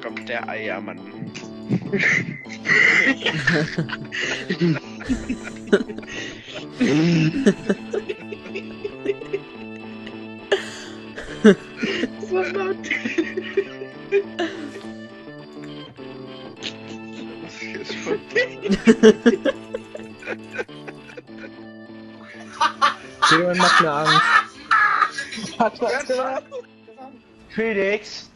[0.00, 1.00] kommt der Eiermann.
[11.42, 11.54] Das?
[12.22, 12.32] Ist
[23.30, 24.22] Jemand macht mir Angst.
[27.50, 28.29] Felix,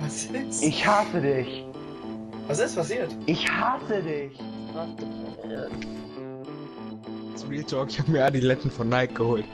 [0.00, 0.62] Was ist?
[0.62, 1.64] ich hasse dich.
[2.48, 3.10] Was ist passiert?
[3.26, 4.32] Ich hasse dich.
[7.32, 9.44] Das Real Talk, ich habe mir Adiletten von Nike geholt.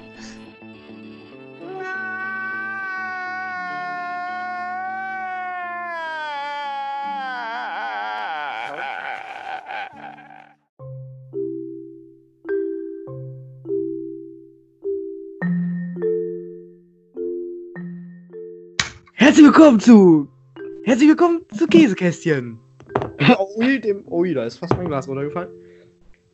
[19.39, 20.29] Herzlich willkommen zu.
[20.83, 22.59] Herzlich willkommen zu Käsekästchen.
[23.57, 24.05] Ui, dem.
[24.11, 25.51] Ui, da ist fast mein Glas runtergefallen.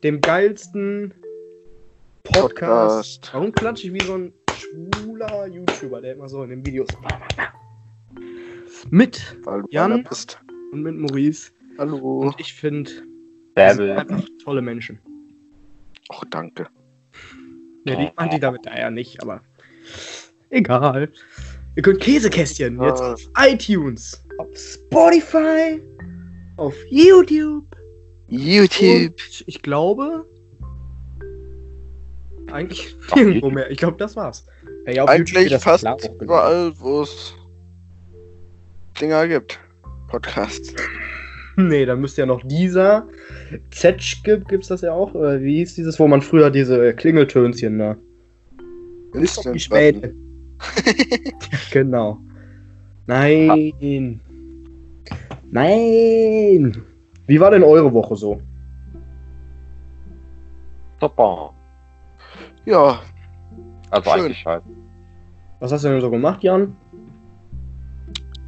[0.01, 1.13] Dem geilsten
[2.23, 2.55] Podcast.
[2.55, 3.29] Podcast.
[3.31, 6.87] Warum klatsche ich wie so ein schwuler YouTuber, der immer so in den Videos.
[8.89, 10.03] Mit Weil du Jan?
[10.71, 11.51] und mit Maurice.
[11.77, 12.21] Hallo.
[12.21, 12.89] Und ich finde,
[13.53, 13.91] das sind Bärbel.
[13.91, 14.99] einfach tolle Menschen.
[16.09, 16.69] Oh, danke.
[17.83, 19.43] Ja, die meinte ich damit ja nicht, aber
[20.49, 21.11] egal.
[21.75, 23.13] Ihr könnt Käsekästchen jetzt Ja.
[23.13, 25.81] auf iTunes, auf Spotify,
[26.57, 27.65] auf YouTube.
[28.27, 29.11] YouTube.
[29.11, 30.25] Und ich glaube,
[32.51, 33.69] eigentlich nirgendwo mehr.
[33.71, 34.45] Ich glaube, das war's.
[34.87, 36.21] Ja, Eigentlich fast klar hochgeladen.
[36.21, 37.33] überall, wo es
[39.01, 39.59] Dinger gibt.
[40.07, 40.73] Podcasts.
[41.57, 43.07] Nee, dann müsste ja noch dieser
[43.71, 45.13] Zetsch gibt, gibt's das ja auch.
[45.13, 47.97] Oder wie hieß dieses, wo man früher diese Klingeltönchen da.
[49.13, 50.13] Ist doch die Späte.
[51.71, 52.19] genau.
[53.07, 54.19] Nein.
[55.51, 56.81] Nein.
[57.27, 58.41] Wie war denn eure Woche so?
[60.99, 61.53] Super.
[62.65, 62.99] Ja,
[63.91, 64.21] Also Schön.
[64.21, 64.63] eigentlich halt.
[65.59, 66.75] Was hast du denn so gemacht, Jan?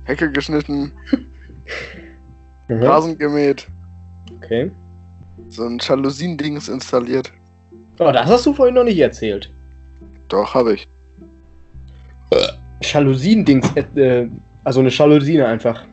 [0.06, 0.92] Hecke geschnitten,
[2.70, 2.84] Mhm.
[2.84, 3.68] Rasen gemäht,
[4.38, 4.72] Okay.
[5.50, 7.32] so ein Jalousien-Dings installiert.
[8.00, 9.54] Oh, das hast du vorhin noch nicht erzählt.
[10.28, 10.88] Doch, habe ich.
[12.82, 14.28] Jalousien-Dings, äh,
[14.64, 15.86] also eine Jalousine einfach.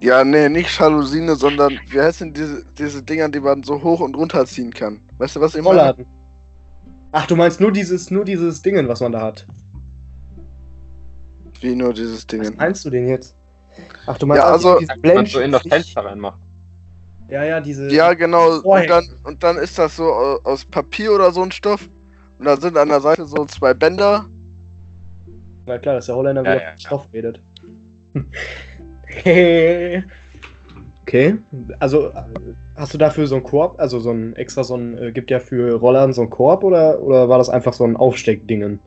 [0.00, 4.16] Ja, nee, nicht Jalousine, sondern wie heißen diese, diese Dinger, die man so hoch und
[4.16, 5.00] runter ziehen kann?
[5.18, 5.78] Weißt du, was ich meine?
[5.78, 6.06] Rollladen.
[7.12, 9.46] Ach, du meinst nur dieses, nur dieses Dingen, was man da hat.
[11.60, 12.40] Wie nur dieses Ding.
[12.40, 13.36] Was meinst du denn jetzt?
[14.06, 16.40] Ach, du meinst Ja, auch also- dieses Wenn du in das Blend- Fenster reinmachst.
[17.28, 17.88] Ja, ja, diese.
[17.90, 18.60] Ja, genau.
[18.60, 18.94] Vorhänge.
[18.96, 21.88] Und dann, und dann ist das so au- aus Papier oder so ein Stoff.
[22.38, 24.26] Und da sind an der Seite so zwei Bänder.
[25.66, 27.42] Na klar, dass der Holländer Ja, wieder ja, ja, Stoff redet.
[31.02, 31.38] okay.
[31.78, 32.12] Also
[32.76, 35.40] hast du dafür so einen Korb, also so ein extra so ein, äh, gibt ja
[35.40, 38.80] für Rollern so einen Korb oder, oder war das einfach so ein Aufsteckdingen?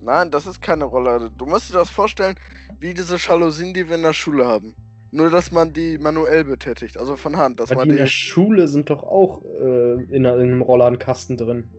[0.00, 1.30] Nein, das ist keine Rollade.
[1.30, 2.36] Du musst dir das vorstellen,
[2.78, 4.76] wie diese Jalousien, die wir in der Schule haben.
[5.10, 7.58] Nur, dass man die manuell betätigt, also von Hand.
[7.58, 8.06] Dass Weil man die in der.
[8.06, 11.70] Schule sind doch auch äh, in, in einem Rollladenkasten drin.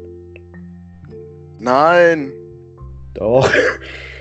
[1.60, 2.34] Nein.
[3.18, 3.50] Doch.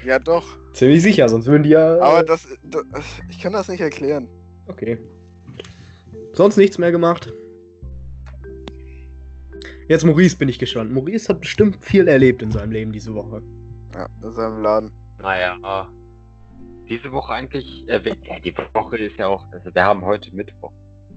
[0.05, 0.45] Ja, doch.
[0.73, 2.01] Ziemlich sicher, sonst würden die ja.
[2.01, 3.21] Aber das, das.
[3.29, 4.29] Ich kann das nicht erklären.
[4.69, 4.99] Okay.
[6.33, 7.33] Sonst nichts mehr gemacht.
[9.89, 10.93] Jetzt Maurice bin ich gespannt.
[10.93, 13.43] Maurice hat bestimmt viel erlebt in seinem Leben diese Woche.
[13.95, 14.93] Ja, in seinem Laden.
[15.21, 15.91] Naja.
[16.89, 17.89] Diese Woche eigentlich.
[17.89, 18.01] Äh,
[18.41, 19.45] die Woche ist ja auch.
[19.53, 20.73] Also wir haben heute Mittwoch.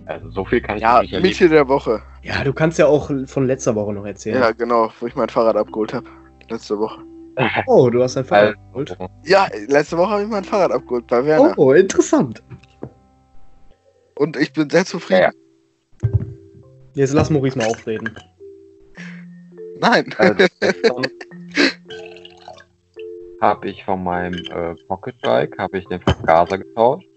[0.06, 1.30] Also so viel kann ich Ja, nicht erleben.
[1.30, 2.02] Mitte der Woche.
[2.24, 4.42] Ja, du kannst ja auch von letzter Woche noch erzählen.
[4.42, 6.08] Ja, genau, wo ich mein Fahrrad abgeholt habe.
[6.50, 7.02] Letzte Woche.
[7.68, 9.12] Oh, du hast dein Fahrrad Also, geholt.
[9.26, 11.54] Ja, letzte Woche habe ich mein Fahrrad abgeholt bei Werner.
[11.58, 12.44] Oh, interessant.
[14.16, 15.22] Und ich bin sehr zufrieden.
[15.22, 15.32] Ja,
[16.94, 18.14] Jetzt lass Maurice mal aufreden.
[19.80, 20.14] Nein.
[20.18, 20.46] Also,
[23.42, 27.08] habe ich von meinem äh, Pocketbike habe ich den Vergaser getauscht.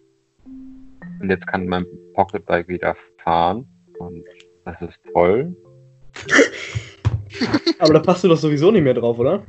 [1.21, 1.85] Und jetzt kann mein
[2.15, 3.67] Pocketbike wieder fahren.
[3.99, 4.25] Und
[4.65, 5.57] das ist toll.
[7.81, 9.43] Aber da passt du doch sowieso nicht mehr drauf, oder?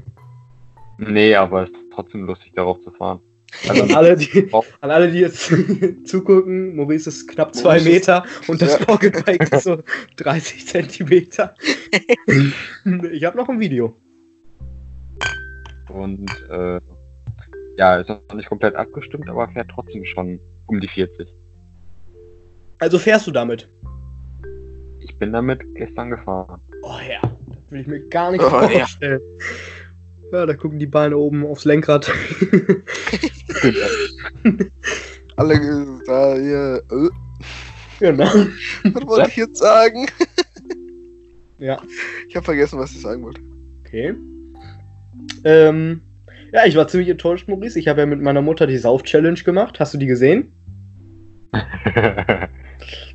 [0.97, 3.19] Nee, aber es ist trotzdem lustig, darauf zu fahren.
[3.67, 4.49] Also an alle, die,
[4.81, 5.51] an alle, die jetzt
[6.05, 8.85] zugucken, Maurice ist knapp zwei Maurice ist- Meter und das Ja.
[8.85, 9.77] Pocketbike ist so
[10.17, 11.53] 30 Zentimeter.
[13.11, 13.95] ich habe noch ein Video.
[15.89, 16.79] Und äh,
[17.77, 21.27] ja, ist noch nicht komplett abgestimmt, aber fährt trotzdem schon um die 40.
[22.79, 23.69] Also fährst du damit?
[24.99, 26.59] Ich bin damit gestern gefahren.
[26.83, 28.67] Oh ja, das will ich mir gar nicht Oh ja.
[28.69, 29.21] vorstellen.
[29.21, 29.82] Ja,
[30.33, 32.11] da gucken die Beine oben aufs Lenkrad.
[35.35, 36.83] Alle äh, da hier.
[36.91, 37.09] Äh,
[37.99, 38.25] Genau.
[38.25, 40.07] was wollte ich jetzt sagen?
[41.59, 41.81] Ja.
[42.27, 43.39] Ich habe vergessen, was ich sagen wollte.
[43.85, 44.15] Okay.
[45.45, 46.01] Ähm,
[46.51, 47.79] ja, ich war ziemlich enttäuscht, Maurice.
[47.79, 49.79] Ich habe ja mit meiner Mutter die Sauf-Challenge gemacht.
[49.79, 50.51] Hast du die gesehen?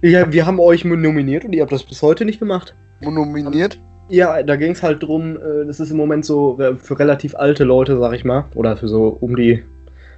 [0.00, 2.74] Ja, wir haben euch nominiert und ihr habt das bis heute nicht gemacht.
[3.02, 3.78] Monominiert?
[4.08, 7.34] Ja, da ging es halt drum, äh, das ist im Moment so äh, für relativ
[7.34, 8.46] alte Leute, sag ich mal.
[8.54, 9.62] Oder für so um die.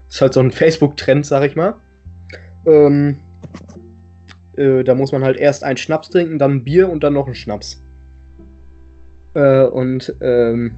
[0.06, 1.74] Das ist halt so ein Facebook-Trend, sag ich mal.
[2.66, 3.18] Ähm,
[4.56, 7.26] äh, da muss man halt erst einen Schnaps trinken, dann ein Bier und dann noch
[7.26, 7.82] einen Schnaps.
[9.34, 10.74] Äh, und ähm,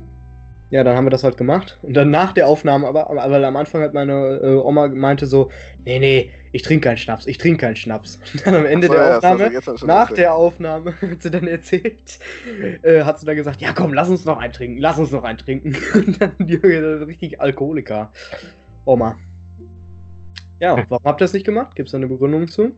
[0.72, 1.78] ja, dann haben wir das halt gemacht.
[1.82, 5.50] Und dann nach der Aufnahme, aber, aber am Anfang hat meine äh, Oma meinte so,
[5.84, 8.18] nee, nee, ich trinke keinen Schnaps, ich trinke keinen Schnaps.
[8.32, 9.50] Und dann am Ende so, der ja, Aufnahme,
[9.84, 10.18] nach erzählt.
[10.18, 12.18] der Aufnahme, hat sie dann erzählt,
[12.82, 15.24] äh, hat sie dann gesagt, ja komm, lass uns noch einen trinken, lass uns noch
[15.24, 15.76] einen trinken.
[15.94, 18.10] Und dann die äh, richtig Alkoholiker.
[18.86, 19.18] Oma.
[20.58, 21.76] Ja, warum habt ihr das nicht gemacht?
[21.76, 22.74] Gibt es da eine Begründung zu?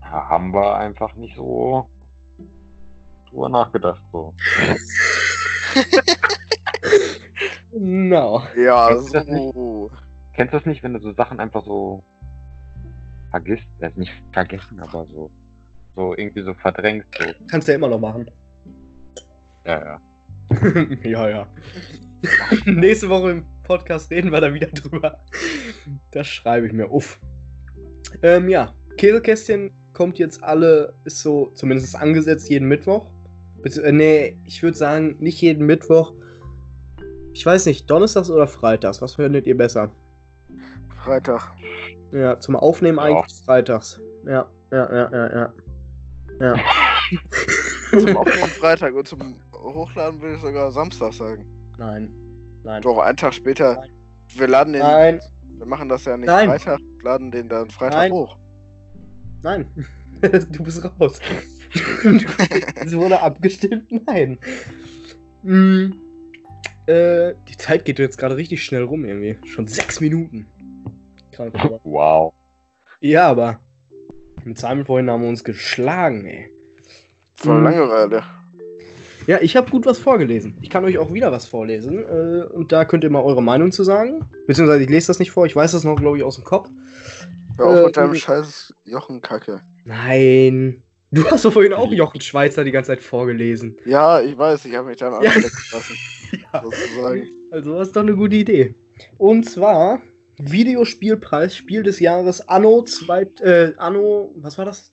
[0.00, 1.88] Ja, haben wir einfach nicht so
[3.30, 4.02] drüber nachgedacht.
[4.10, 4.34] So.
[7.78, 8.42] No.
[8.56, 9.90] Ja, Kennst du so.
[10.32, 12.02] Kennst du das nicht, wenn du so Sachen einfach so
[13.30, 13.66] vergisst?
[13.80, 15.30] Äh, nicht vergessen, aber so,
[15.94, 17.08] so irgendwie so verdrängst.
[17.18, 17.24] So.
[17.50, 18.30] Kannst du ja immer noch machen.
[19.66, 20.00] Ja, ja.
[21.04, 21.48] ja, ja.
[22.64, 25.20] Nächste Woche im Podcast reden wir da wieder drüber.
[26.12, 26.90] Das schreibe ich mir.
[26.90, 27.20] Uff.
[28.22, 33.12] Ähm, ja, Käsekästchen kommt jetzt alle, ist so zumindest angesetzt jeden Mittwoch.
[33.62, 36.14] Bezieh äh, nee, ich würde sagen, nicht jeden Mittwoch.
[37.36, 39.02] Ich weiß nicht, Donnerstags oder Freitags?
[39.02, 39.90] Was findet ihr besser?
[41.04, 41.52] Freitag.
[42.10, 43.04] Ja, zum Aufnehmen Ja.
[43.04, 44.00] eigentlich freitags.
[44.24, 45.52] Ja, ja, ja, ja, ja.
[46.40, 46.54] Ja.
[47.90, 51.46] Zum Aufnehmen Freitag und zum Hochladen würde ich sogar Samstag sagen.
[51.78, 52.10] Nein.
[52.64, 52.82] Nein.
[52.82, 53.74] Doch, einen Tag später.
[53.76, 53.90] Nein.
[54.34, 54.82] Wir laden den.
[54.82, 55.20] Nein.
[55.56, 56.48] Wir machen das ja nicht Nein.
[56.48, 58.12] Freitag, laden den dann Freitag Nein.
[58.12, 58.38] hoch.
[59.42, 59.86] Nein.
[60.22, 61.20] du bist raus.
[62.82, 64.38] Es wurde abgestimmt, nein.
[65.42, 65.92] Mm,
[66.86, 69.36] äh, die Zeit geht jetzt gerade richtig schnell rum irgendwie.
[69.46, 70.46] Schon sechs Minuten.
[71.32, 71.80] Krank, aber.
[71.84, 72.32] Wow.
[73.00, 73.60] Ja, aber
[74.44, 76.48] mit Simon vorhin haben wir uns geschlagen, ey.
[77.34, 77.64] Voll Mhm.
[77.64, 78.22] Langeweile.
[79.26, 80.56] Ja, ich habe gut was vorgelesen.
[80.62, 81.98] Ich kann euch auch wieder was vorlesen.
[82.04, 84.24] Äh, und da könnt ihr mal eure Meinung zu sagen.
[84.46, 86.70] Beziehungsweise ich lese das nicht vor, ich weiß das noch, glaube ich, aus dem Kopf.
[87.58, 89.62] Hör auf Äh, mit deinem äh, scheiß Jochenkacke.
[89.84, 90.82] Nein.
[91.10, 93.76] Du hast doch vorhin auch Jochen Schweizer die ganze Zeit vorgelesen.
[93.84, 95.30] Ja, ich weiß, ich habe mich dann Ja.
[95.72, 95.96] lassen.
[96.62, 97.28] Sozusagen.
[97.52, 98.74] Also das ist doch eine gute Idee.
[99.18, 100.02] Und zwar
[100.38, 104.92] Videospielpreis Spiel des Jahres Anno 2, äh, Anno, was war das?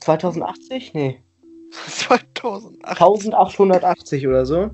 [0.00, 0.92] 2080?
[0.92, 1.20] Nee,
[1.88, 3.00] 2008.
[3.00, 4.70] 1880 oder so.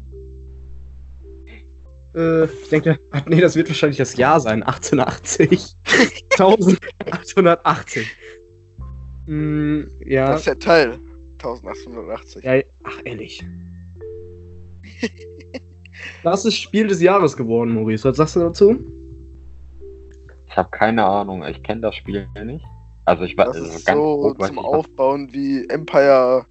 [2.14, 5.76] Äh, ich denke, nee, das wird wahrscheinlich das Jahr sein, 1880.
[6.38, 8.06] 1880.
[9.26, 10.32] Mm, ja.
[10.32, 10.98] Das ist der Teil.
[11.38, 12.44] 1880.
[12.44, 13.44] Ja, ach, ehrlich.
[16.24, 18.08] Das ist Spiel des Jahres geworden, Maurice.
[18.08, 18.76] Was sagst du dazu?
[20.48, 21.44] Ich habe keine Ahnung.
[21.44, 22.64] Ich kenne das Spiel nicht.
[23.04, 26.46] Also ich weiß Das also ist ganz so grob zum ich, was- Aufbauen wie Empire.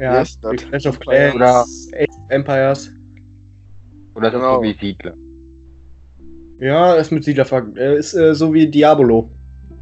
[0.00, 2.90] Ja, Yes, wie das- Clash of Clans, Oder- Age of Empires.
[4.14, 4.48] Oder Genau.
[4.50, 5.14] ist so wie Siedler.
[6.58, 9.28] Ja, ist mit Siedler ver- äh, ist äh, so wie Diabolo.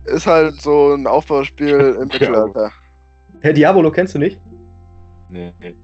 [0.04, 2.71] Ist halt so ein Aufbauspiel im Mittelalter.
[3.40, 4.40] Herr Diabolo kennst du nicht?
[5.28, 5.75] Nee, nee.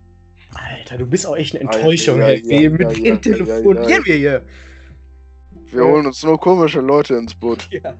[0.55, 2.21] Alter, du bist auch echt eine ja, Enttäuschung.
[2.21, 2.43] ja, ey.
[2.45, 4.05] ja, Wie- ja, mit ja, wem ja, telefonieren ja, ja.
[4.05, 4.47] wir hier?
[5.67, 5.89] Wir Ja.
[5.91, 7.69] holen uns nur komische Leute ins Boot.
[7.83, 7.95] Ja.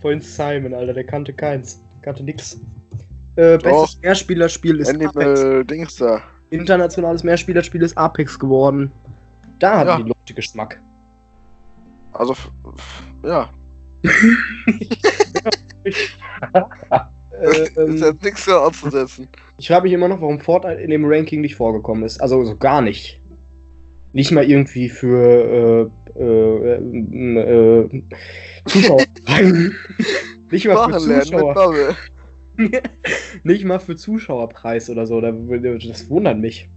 [0.00, 1.84] Vorhin Simon, Alter, der kannte keins.
[2.02, 2.60] Kannte nix.
[3.36, 5.16] Äh, bestes Mehrspielerspiel ist Apex.
[5.16, 6.22] Animal Dings da.
[6.50, 8.92] Internationales Mehrspielerspiel ist Apex geworden.
[9.58, 9.96] Da hatten Ja.
[9.98, 10.80] die Leute Geschmack.
[12.12, 12.34] Also,
[13.24, 13.50] ja.
[17.42, 19.28] Äh, Ist ähm, jetzt nichts mehr auszusetzen.
[19.58, 22.20] ich frage mich immer noch, warum Fortnite in dem Ranking nicht vorgekommen ist.
[22.20, 23.20] Also so gar nicht.
[24.12, 26.74] Nicht mal irgendwie für äh, äh,
[27.84, 28.02] äh,
[28.66, 29.02] Zuschauer.
[30.50, 31.96] nicht mal für Zuschauer.
[33.44, 35.20] Nicht mal für Zuschauerpreis oder so.
[35.20, 36.68] Da- Das wundert mich.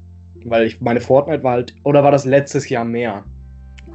[0.45, 1.75] Weil ich meine Fortnite war halt.
[1.83, 3.23] Oder war das letztes Jahr mehr?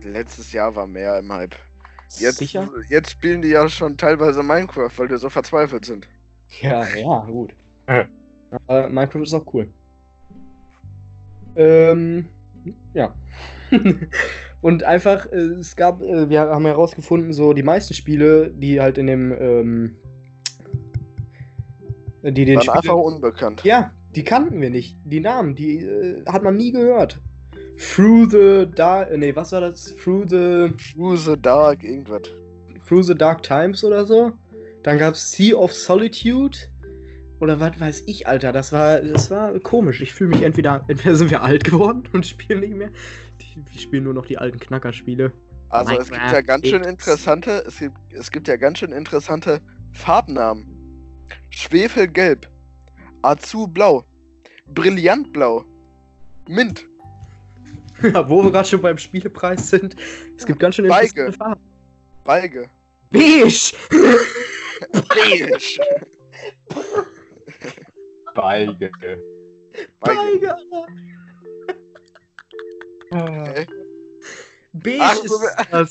[0.02, 1.54] Letztes Jahr war mehr im Hype.
[2.18, 2.70] Jetzt, Sicher?
[2.88, 6.08] jetzt spielen die ja schon teilweise Minecraft, weil die so verzweifelt sind.
[6.60, 7.54] Ja, ja, gut.
[7.88, 8.06] Ja.
[8.66, 9.68] Aber Minecraft ist auch cool.
[11.56, 12.28] Ähm,
[12.94, 13.14] ja.
[14.62, 18.98] Und einfach, äh, es gab, äh, wir haben herausgefunden, so die meisten Spiele, die halt
[18.98, 19.96] in dem, ähm,
[22.22, 23.62] die den Waren einfach unbekannt.
[23.64, 24.96] ja, die kannten wir nicht.
[25.04, 27.20] Die Namen, die äh, hat man nie gehört.
[27.76, 29.16] Through the Dark.
[29.16, 29.94] Nee, was war das?
[29.96, 30.72] Through the.
[30.94, 32.22] Through the Dark, irgendwas.
[32.88, 34.32] Through the Dark Times oder so.
[34.86, 36.56] Dann gab's Sea of Solitude.
[37.40, 38.52] Oder was weiß ich, Alter.
[38.52, 40.00] Das war, das war komisch.
[40.00, 42.92] Ich fühle mich entweder, entweder sind wir alt geworden und spielen nicht mehr.
[43.56, 45.32] Wir spielen nur noch die alten Knackerspiele.
[45.70, 49.60] Also es gibt ja ganz schön interessante, es gibt, es gibt ja ganz schön interessante
[49.92, 50.68] Farbnamen.
[51.50, 52.48] Schwefelgelb,
[53.22, 54.04] Azublau,
[54.68, 55.64] Brillantblau,
[56.48, 56.88] Mint,
[58.04, 59.96] Ja, wo wir gerade schon beim Spielepreis sind.
[60.36, 61.06] Es gibt ganz schön Beige.
[61.06, 61.62] interessante Farben.
[62.22, 62.70] Beige,
[63.10, 63.72] Beige!
[65.08, 65.58] Beige,
[68.34, 68.90] Beige.
[68.90, 69.22] Beige.
[70.00, 70.86] Beige, Alter.
[73.12, 73.66] Hä?
[74.72, 75.90] Beige Ach, ist das.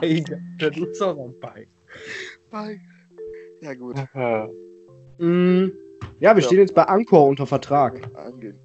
[0.00, 0.40] Beige.
[0.58, 1.68] Das ist auch ein Beige.
[2.50, 2.80] Beige.
[3.62, 3.96] Ja gut,
[5.18, 5.68] Mm,
[6.20, 6.46] ja, wir Ja.
[6.46, 7.94] stehen jetzt bei Anchor unter Vertrag.
[8.16, 8.58] angehen.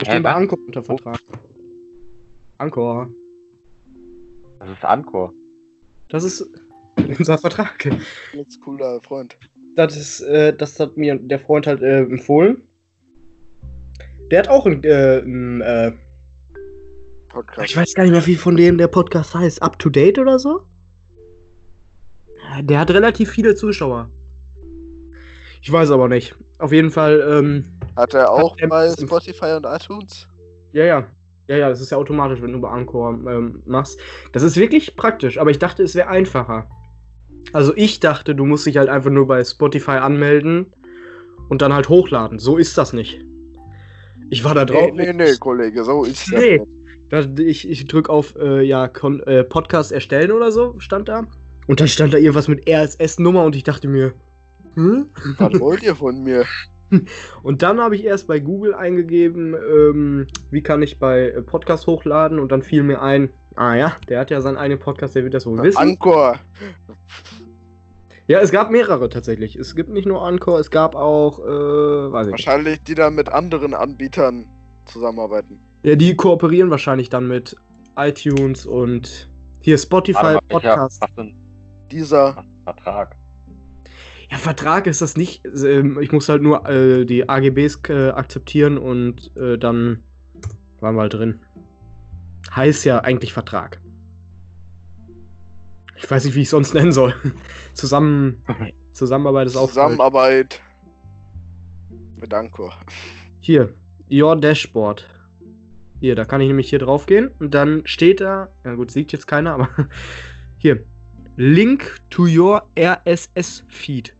[0.00, 0.32] Wir stehen Hä, bei?
[0.34, 1.20] Anchor unter Vertrag.
[2.58, 3.08] Anchor.
[4.58, 5.32] Das ist Anchor.
[6.08, 6.48] Das ist
[7.18, 7.88] unser Vertrag.
[8.32, 9.36] Jetzt cooler Freund.
[9.74, 12.62] Das ist, äh, das hat mir der Freund halt äh, empfohlen.
[14.30, 15.92] Der hat auch ein, äh, ein äh,
[17.28, 17.70] Podcast.
[17.70, 19.62] ich weiß gar nicht mehr, wie von dem der Podcast heißt.
[19.62, 20.62] Up to date oder so?
[22.62, 24.10] Der hat relativ viele Zuschauer.
[25.60, 26.34] Ich weiß aber nicht.
[26.58, 30.28] Auf jeden Fall, ähm, Hat er auch Hat bei Spotify und iTunes?
[30.72, 31.15] ja, ja.
[31.48, 34.00] Ja, ja, das ist ja automatisch, wenn du bei Anchor ähm, machst.
[34.32, 36.68] Das ist wirklich praktisch, aber ich dachte, es wäre einfacher.
[37.52, 40.74] Also ich dachte, du musst dich halt einfach nur bei Spotify anmelden
[41.48, 42.38] und dann halt hochladen.
[42.40, 43.24] So ist das nicht.
[44.30, 44.90] Ich war da drauf.
[44.92, 46.58] Nee, nee, nee, Kollege, so ist das Nee.
[46.58, 46.66] nicht.
[47.08, 51.28] Da, ich ich drücke auf äh, ja, Kon äh, Podcast erstellen oder so, stand da.
[51.68, 54.14] Und dann stand da irgendwas mit RSS-Nummer und ich dachte mir,
[54.74, 55.08] hm?
[55.38, 56.44] Was wollt ihr von mir?
[57.42, 61.86] Und dann habe ich erst bei Google eingegeben, ähm, wie kann ich bei äh, Podcast
[61.86, 65.24] hochladen und dann fiel mir ein, ah ja, der hat ja seinen eigenen Podcast, der
[65.24, 65.78] wird das wohl wissen.
[65.78, 66.38] Anchor.
[68.28, 69.56] ja, es gab mehrere tatsächlich.
[69.56, 72.46] Es gibt nicht nur Anchor, es gab auch, äh, weiß ich nicht.
[72.46, 74.48] Wahrscheinlich, die da mit anderen Anbietern
[74.84, 75.60] zusammenarbeiten.
[75.82, 77.56] Ja, die kooperieren wahrscheinlich dann mit
[77.96, 81.04] iTunes und hier Spotify Podcast.
[81.90, 83.16] Dieser, Vertrag?
[84.30, 85.44] Ja, Vertrag ist das nicht.
[85.46, 90.02] Ähm, Ich muss halt nur äh, die AGBs äh, akzeptieren und äh, dann
[90.80, 91.40] waren wir halt drin.
[92.54, 93.80] Heißt ja eigentlich Vertrag.
[95.96, 97.14] Ich weiß nicht, wie ich es sonst nennen soll.
[97.74, 98.42] Zusammen,
[98.92, 99.68] Zusammenarbeit ist auch.
[99.68, 100.62] Zusammenarbeit
[102.20, 102.74] mit Anchor.
[103.40, 103.74] Hier,
[104.10, 105.08] Your Dashboard.
[106.00, 109.12] Hier, da kann ich nämlich hier drauf gehen und dann steht da, ja gut, sieht
[109.12, 109.68] jetzt keiner, aber
[110.58, 110.84] hier,
[111.36, 114.15] Link to your RSS feed.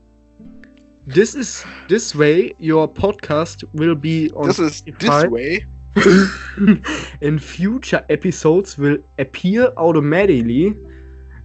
[1.07, 5.65] This is this way your podcast will be on This is this way.
[7.23, 10.77] and future episodes will appear automatically.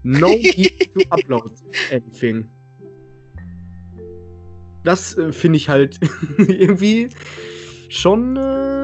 [0.04, 1.52] No need to upload
[1.92, 2.50] anything.
[4.84, 6.00] Das äh, finde ich halt
[6.38, 7.08] irgendwie
[7.90, 8.36] schon.
[8.36, 8.82] Äh,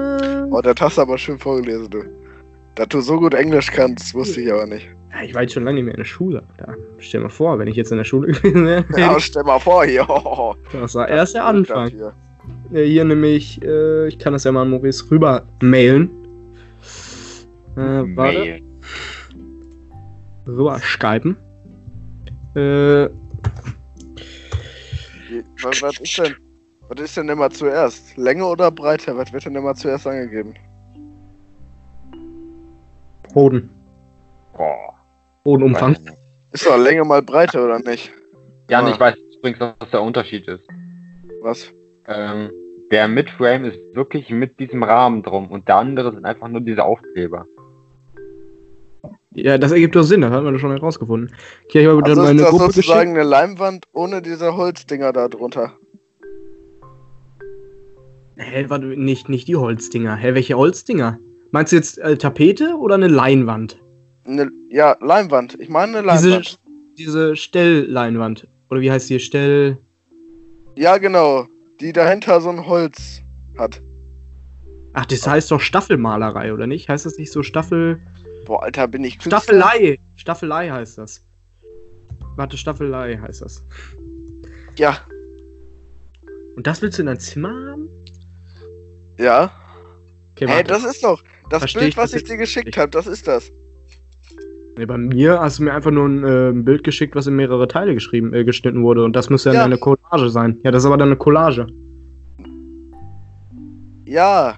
[0.49, 2.03] Oh, das hast du aber schön vorgelesen, du.
[2.75, 4.87] Dass du so gut Englisch kannst, wusste ich aber nicht.
[5.17, 6.43] Ja, ich war jetzt schon lange nicht mehr in der Schule.
[6.57, 8.85] Da, stell mal vor, wenn ich jetzt in der Schule gewesen wäre.
[8.97, 10.05] Ja, stell mal vor hier.
[10.73, 11.89] Das war erst der Anfang.
[11.89, 12.13] Hier.
[12.73, 16.09] Äh, Hier nämlich, äh, ich kann das ja mal an Maurice rüber mailen.
[17.75, 17.79] Äh,
[18.15, 18.39] warte.
[18.39, 18.61] Mail.
[20.47, 21.35] Rüber skypen.
[22.55, 23.09] Äh,
[25.29, 26.35] Wie- Was, was ist denn?
[26.89, 28.15] Was ist denn immer zuerst?
[28.17, 29.15] Länge oder Breite?
[29.17, 30.53] Was wird denn immer zuerst angegeben?
[33.35, 33.69] Hoden.
[34.55, 34.93] Boah.
[35.55, 36.01] Nicht.
[36.51, 38.11] Ist doch Länge mal Breite oder nicht?
[38.69, 38.89] Jan, Ah.
[38.91, 40.63] ich weiß übrigens, was der Unterschied ist.
[41.41, 41.71] Was?
[42.07, 42.49] Ähm,
[42.91, 46.83] der Midframe ist wirklich mit diesem Rahmen drum und der andere sind einfach nur diese
[46.83, 47.45] Aufkleber.
[49.31, 51.33] Ja, das ergibt doch Sinn, das hat man doch schon herausgefunden.
[51.65, 53.19] Okay, ich habe Also ist meine das Gruppe sozusagen geschickt.
[53.19, 55.73] eine Leinwand ohne diese Holzdinger da drunter.
[58.37, 60.15] Hä, warte, nicht, nicht die Holzdinger.
[60.15, 61.19] Hä, welche Holzdinger?
[61.51, 63.79] Meinst du jetzt äh, Tapete oder eine Leinwand?
[64.27, 65.57] Eine, ja, Leinwand.
[65.59, 66.59] Ich meine eine Diese, Leinwand.
[66.97, 68.47] diese Stellleinwand.
[68.69, 69.19] Oder wie heißt die?
[69.19, 69.77] Stell.
[70.75, 71.47] Ja, genau.
[71.79, 73.21] Die dahinter so ein Holz
[73.57, 73.81] hat.
[74.93, 76.89] Ach, das heißt doch Staffelmalerei, oder nicht?
[76.89, 78.01] Heißt das nicht so Staffel.
[78.45, 79.39] Boah, Alter, bin ich Künstler?
[79.41, 79.99] Staffelei!
[80.15, 81.23] Staffelei heißt das.
[82.35, 83.63] Warte, Staffelei heißt das.
[84.77, 84.97] Ja,
[86.55, 87.89] Und das willst du in dein Zimmer haben?
[89.19, 89.51] ja.
[90.31, 92.91] Okay, Hey, das ist doch das Versteh Bild, ich was ich dir geschickt habe.
[92.91, 93.51] Das ist das.
[94.77, 97.35] Nee, bei mir hast du mir einfach nur ein, äh, ein Bild geschickt, was in
[97.35, 99.03] mehrere Teile geschrieben, äh, geschnitten wurde.
[99.03, 99.65] Und das müsste dann Ja.
[99.65, 100.59] eine Collage sein.
[100.63, 101.67] Ja, das ist aber dann eine Collage.
[104.05, 104.55] Ja,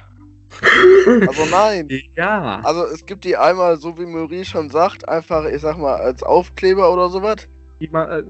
[1.28, 1.88] Also nein.
[2.16, 2.60] Ja.
[2.64, 6.22] Also es gibt die einmal, so wie Maurice schon sagt, einfach, ich sag mal, als
[6.24, 7.48] Aufkleber oder sowas.
[7.80, 8.26] Die mal,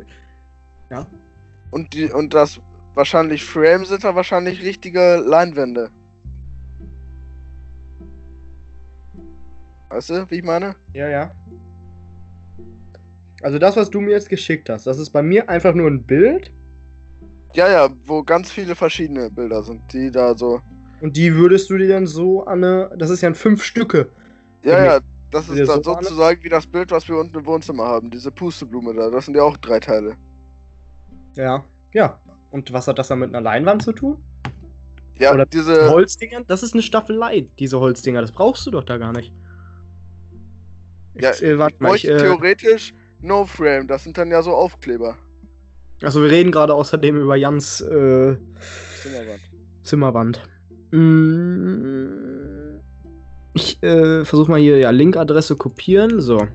[0.91, 1.03] äh,
[1.71, 2.61] Und die und das
[2.93, 5.89] wahrscheinlich Frame sind da wahrscheinlich richtige Leinwände.
[9.89, 10.75] Weißt du, wie ich meine?
[10.93, 11.31] ja, ja.
[13.41, 16.03] Also das, was du mir jetzt geschickt hast, das ist bei mir einfach nur ein
[16.03, 16.51] Bild
[17.53, 20.61] Ja, ja, wo ganz viele verschiedene Bilder sind, die da so.
[21.01, 24.09] und die würdest du dir dann so an eine, das ist ja ein fünf Stücke.
[24.63, 24.99] Ja, ja,
[25.31, 28.09] das ist dann so sozusagen wie das Bild, was wir unten im Wohnzimmer haben.
[28.09, 30.17] Diese Pusteblume da, das sind ja auch drei Teile.
[31.35, 31.63] Ja.
[31.93, 32.21] Ja.
[32.51, 34.23] Und was hat das dann mit einer Leinwand zu tun?
[35.13, 35.89] Ja, Oder diese.
[35.91, 36.43] Holzdinger?
[36.45, 38.21] Das ist eine Staffelei, diese Holzdinger.
[38.21, 39.33] Das brauchst du doch da gar nicht.
[41.15, 44.53] Ja, ich, äh, warte mal, ich, äh, theoretisch No Frame, das sind dann ja so
[44.55, 45.17] Aufkleber.
[46.01, 48.37] also wir reden gerade außerdem über Jans äh,
[49.01, 49.49] Zimmerwand.
[49.83, 50.49] Zimmerwand.
[50.91, 52.79] Mm,
[53.53, 56.21] Ich äh, versuche mal hier ja Linkadresse kopieren.
[56.21, 56.47] So.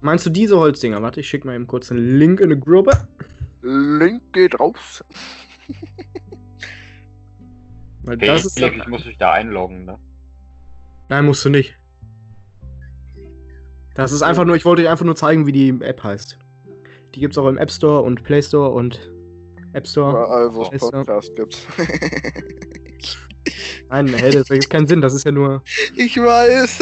[0.00, 1.00] Meinst du diese Holzdinger?
[1.00, 3.08] Warte, ich schicke mal eben kurz einen Link in eine Gruppe.
[3.62, 5.02] Link geht raus.
[8.04, 9.98] Weil das ist ich muss mich da einloggen, ne?
[11.08, 11.74] Nein, musst du nicht.
[13.94, 16.38] Das ist einfach nur, ich wollte dir einfach nur zeigen, wie die App heißt.
[17.14, 19.12] Die gibt's auch im App Store und Play Store und
[19.74, 20.10] App Store.
[20.10, 20.80] Überall, wo es.
[20.80, 21.66] Podcast gibt.
[23.90, 25.62] Nein, hey, das ergibt keinen Sinn, das ist ja nur.
[25.96, 26.78] ich weiß.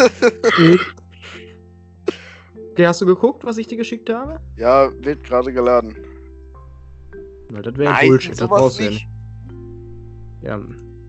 [2.73, 4.41] Okay, hast du geguckt, was ich dir geschickt habe?
[4.57, 5.97] ja, wird gerade geladen.
[7.51, 9.09] Weil das wäre Bullshit, das brauchst du ja nicht.
[10.43, 10.61] Ja.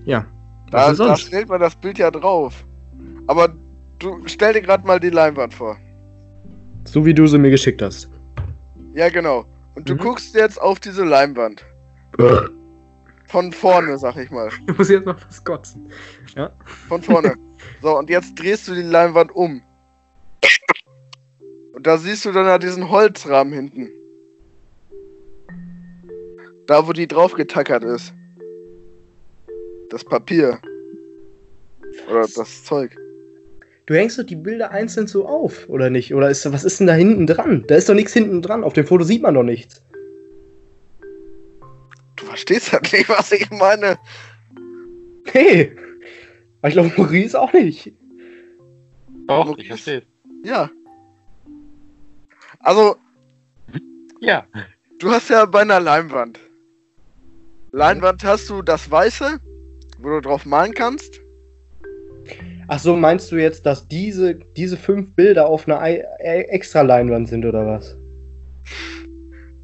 [0.04, 0.26] Ja.
[0.72, 2.64] Was Da, da stellt man das Bild ja drauf.
[3.28, 3.54] Aber
[4.00, 5.76] du stell dir gerade mal die Leinwand vor.
[6.84, 8.08] So wie du sie mir geschickt hast.
[8.94, 9.44] Ja, genau.
[9.74, 9.98] Und du Mhm.
[9.98, 11.64] guckst jetzt auf diese Leinwand.
[13.28, 14.50] Von vorne, sag ich mal.
[14.68, 15.90] Ich muss jetzt noch was kotzen.
[16.88, 17.34] Von vorne.
[17.82, 19.62] so, und jetzt drehst du die Leinwand um.
[21.74, 23.88] Und da siehst du dann ja diesen Holzrahmen hinten.
[26.66, 28.12] Da, wo die draufgetackert ist.
[29.90, 30.58] Das Papier.
[32.10, 32.96] Oder das Zeug.
[33.86, 36.14] Du hängst doch die Bilder einzeln so auf, oder nicht?
[36.14, 37.64] Oder ist was ist denn da hinten dran?
[37.66, 38.62] Da ist doch nichts hinten dran.
[38.64, 39.82] Auf dem Foto sieht man doch nichts.
[42.16, 43.98] Du verstehst halt nicht, was ich meine.
[45.32, 45.76] Hey!
[46.60, 47.92] Aber ich glaube, Maurice auch nicht.
[49.26, 49.60] Maurice?
[49.60, 50.02] ich verstehe.
[50.44, 50.70] Ja.
[52.60, 52.96] Also,
[54.20, 54.46] Ja.
[55.00, 56.38] du hast ja bei einer Leinwand.
[57.72, 59.40] Leinwand hast du das Weiße,
[59.98, 61.21] wo du drauf malen kannst.
[62.74, 66.80] Ach so, meinst du jetzt, dass diese, diese fünf Bilder auf einer Ei- äh, extra
[66.80, 67.98] Leinwand sind oder was?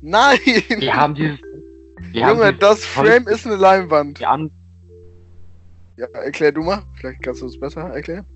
[0.03, 0.37] Nein!
[0.79, 1.39] Wir haben dieses.
[2.13, 4.23] Wir haben Junge, dieses das Frame ist eine Leinwand.
[4.27, 4.51] an,
[5.97, 6.83] Ja, erklär du mal.
[7.01, 8.27] Vielleicht kannst du es besser erklären.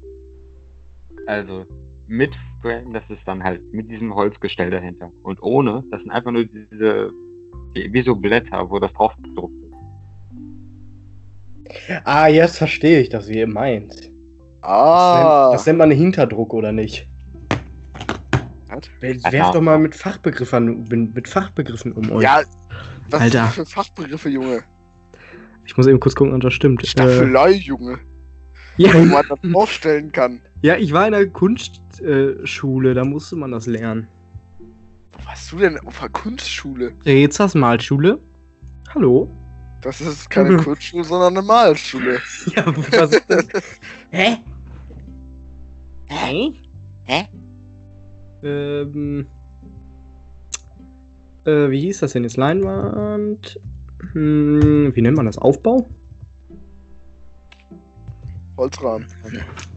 [1.26, 1.66] also
[2.06, 2.32] mit
[2.62, 5.10] Frame, das ist dann halt mit diesem Holzgestell dahinter.
[5.22, 7.10] Und ohne, das sind einfach nur diese,
[7.74, 9.52] wie wie so Blätter, wo das drauf gedruckt
[11.66, 12.00] ist.
[12.04, 14.11] Ah, jetzt verstehe ich das, wie ihr meint.
[14.62, 15.50] Das, Ah.
[15.52, 17.08] das nennt man einen Hinterdruck, oder nicht?
[18.68, 18.88] Was?
[19.00, 19.50] Werft Alter.
[19.52, 22.22] doch mal mit Fachbegriffen, mit Fachbegriffen um euch.
[22.22, 22.42] Ja,
[23.10, 23.48] was Alter.
[23.48, 24.62] für Fachbegriffe, Junge?
[25.66, 26.82] Ich muss eben kurz gucken, ob das stimmt.
[26.82, 27.98] Äh, Staffelei, Junge.
[28.78, 30.40] ja, Wo man das aufstellen kann.
[30.62, 34.08] ja, ich war in der Kunstschule, äh, Schule, da musste man das lernen.
[35.12, 36.94] Wo warst du denn auf der Kunstschule?
[37.04, 38.18] Rezas Malschule.
[38.94, 39.28] Hallo?
[39.82, 40.56] Das ist keine.
[40.64, 42.20] Kunstschule, sondern eine Malschule.
[42.56, 43.46] Ja, was ist das?
[44.10, 44.38] Hä?
[46.12, 46.52] Hä?
[47.04, 47.24] Hä?
[48.42, 49.26] Ähm.
[51.44, 52.36] Äh, wie hieß das denn jetzt?
[52.36, 53.58] Leinwand?
[54.12, 55.38] Hm, wie nennt man das?
[55.38, 55.86] Aufbau?
[58.58, 59.06] Holzrahmen.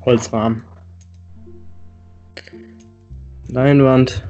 [0.04, 0.64] Holzrahmen.
[3.48, 4.28] Leinwand.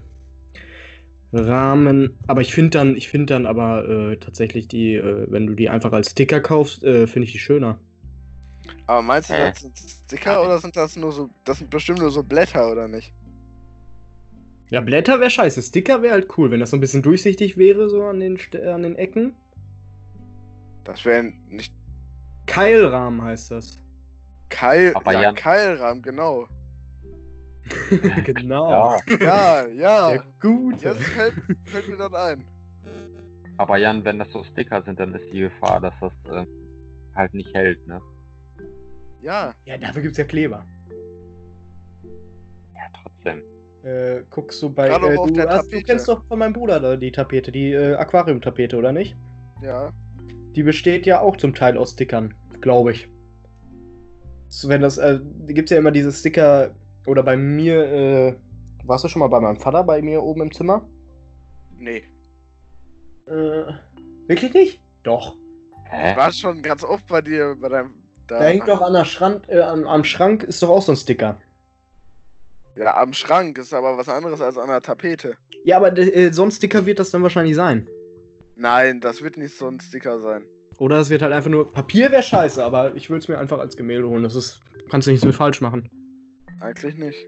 [1.33, 2.17] Rahmen.
[2.27, 5.69] Aber ich finde dann, ich finde dann aber äh, tatsächlich die, äh, wenn du die
[5.69, 7.79] einfach als Sticker kaufst, äh, finde ich die schöner.
[8.87, 9.49] Aber meinst du, Hä?
[9.49, 11.29] das sind Sticker oder sind das nur so.
[11.43, 13.13] Das sind bestimmt nur so Blätter, oder nicht?
[14.69, 15.61] Ja, Blätter wäre scheiße.
[15.61, 18.65] Sticker wäre halt cool, wenn das so ein bisschen durchsichtig wäre, so an den, St-
[18.67, 19.35] an den Ecken.
[20.83, 21.73] Das wären nicht
[22.47, 23.77] Keilrahmen heißt das.
[24.49, 24.91] Keil.
[24.95, 26.47] Aber ja, Jan- Keilrahmen, genau.
[28.23, 28.97] genau.
[29.09, 30.09] Ja, Ja, ja.
[30.11, 30.85] Der Gute.
[30.89, 31.33] Jetzt fällt,
[31.65, 32.47] fällt mir das ein.
[33.57, 36.47] aber Jan, wenn das so Sticker sind, dann ist die Gefahr, dass das ähm,
[37.15, 38.01] halt nicht hält, ne?
[39.25, 39.55] Ja.
[39.65, 40.65] Ja, dafür gibt's ja Kleber.
[42.75, 43.43] Ja, trotzdem.
[43.81, 44.87] Äh, guckst du bei.
[44.87, 47.95] Äh, du, der hast, du kennst doch von meinem Bruder da die Tapete, die äh,
[47.95, 49.17] Aquariumtapete, oder nicht?
[49.61, 49.91] Ja.
[50.55, 53.09] Die besteht ja auch zum Teil aus Stickern, glaube ich.
[54.49, 56.75] So, wenn das, äh, gibt's ja immer diese Sticker,
[57.07, 58.35] oder bei mir, äh,
[58.83, 60.87] warst du schon mal bei meinem Vater bei mir oben im Zimmer?
[61.77, 62.03] Nee.
[63.27, 63.73] Äh,
[64.27, 64.83] wirklich nicht?
[65.01, 65.35] Doch.
[65.85, 66.15] Ich Hä?
[66.15, 68.04] war schon ganz oft bei dir, bei deinem.
[68.27, 70.93] Da, Da hängt doch an der Schrank, äh, am, am Schrank ist doch auch so
[70.93, 71.37] ein Sticker.
[72.77, 75.37] Ja, am Schrank ist aber was anderes als an der Tapete.
[75.63, 77.87] Ja, aber äh, so ein Sticker wird das dann wahrscheinlich sein.
[78.55, 80.45] Nein, das wird nicht so ein Sticker sein.
[80.77, 81.71] Oder es wird halt einfach nur.
[81.71, 84.23] Papier wäre scheiße, aber ich würde es mir einfach als Gemälde holen.
[84.23, 84.59] Das ist.
[84.89, 85.89] Kannst du nichts mit falsch machen.
[86.59, 87.25] Eigentlich nicht.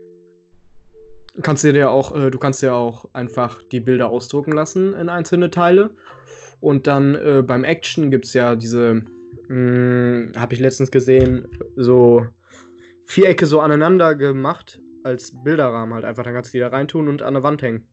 [1.44, 5.08] Kannst dir ja auch, äh, du kannst ja auch einfach die Bilder ausdrucken lassen in
[5.08, 5.92] einzelne Teile.
[6.60, 9.04] Und dann äh, beim Action gibt es ja diese,
[10.36, 12.28] habe ich letztens gesehen, so
[13.06, 16.24] Vierecke so aneinander gemacht als Bilderrahmen halt einfach.
[16.24, 17.88] Dann kannst du die da reintun und an der Wand hängen.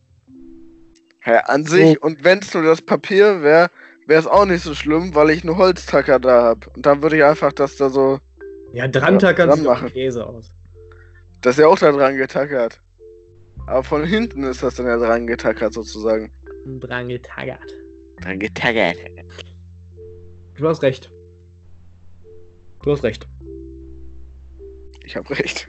[1.20, 3.70] Hä, an sich, und wenn es nur das Papier wäre,
[4.07, 6.68] wäre es auch nicht so schlimm, weil ich einen Holztacker da habe.
[6.74, 8.18] Und dann würde ich einfach das da so.
[8.74, 9.90] Ja, dran tackern sieht machen.
[9.90, 10.50] Käse aus.
[11.40, 12.80] Das ist ja auch da dran getackert.
[13.66, 16.33] Aber von hinten ist das dann ja dran getackert sozusagen.
[16.80, 17.72] Dran getaggert.
[18.20, 18.96] Dran getackert.
[20.57, 21.11] Du hast recht.
[22.84, 23.26] Du hast recht.
[25.04, 25.68] Ich hab recht.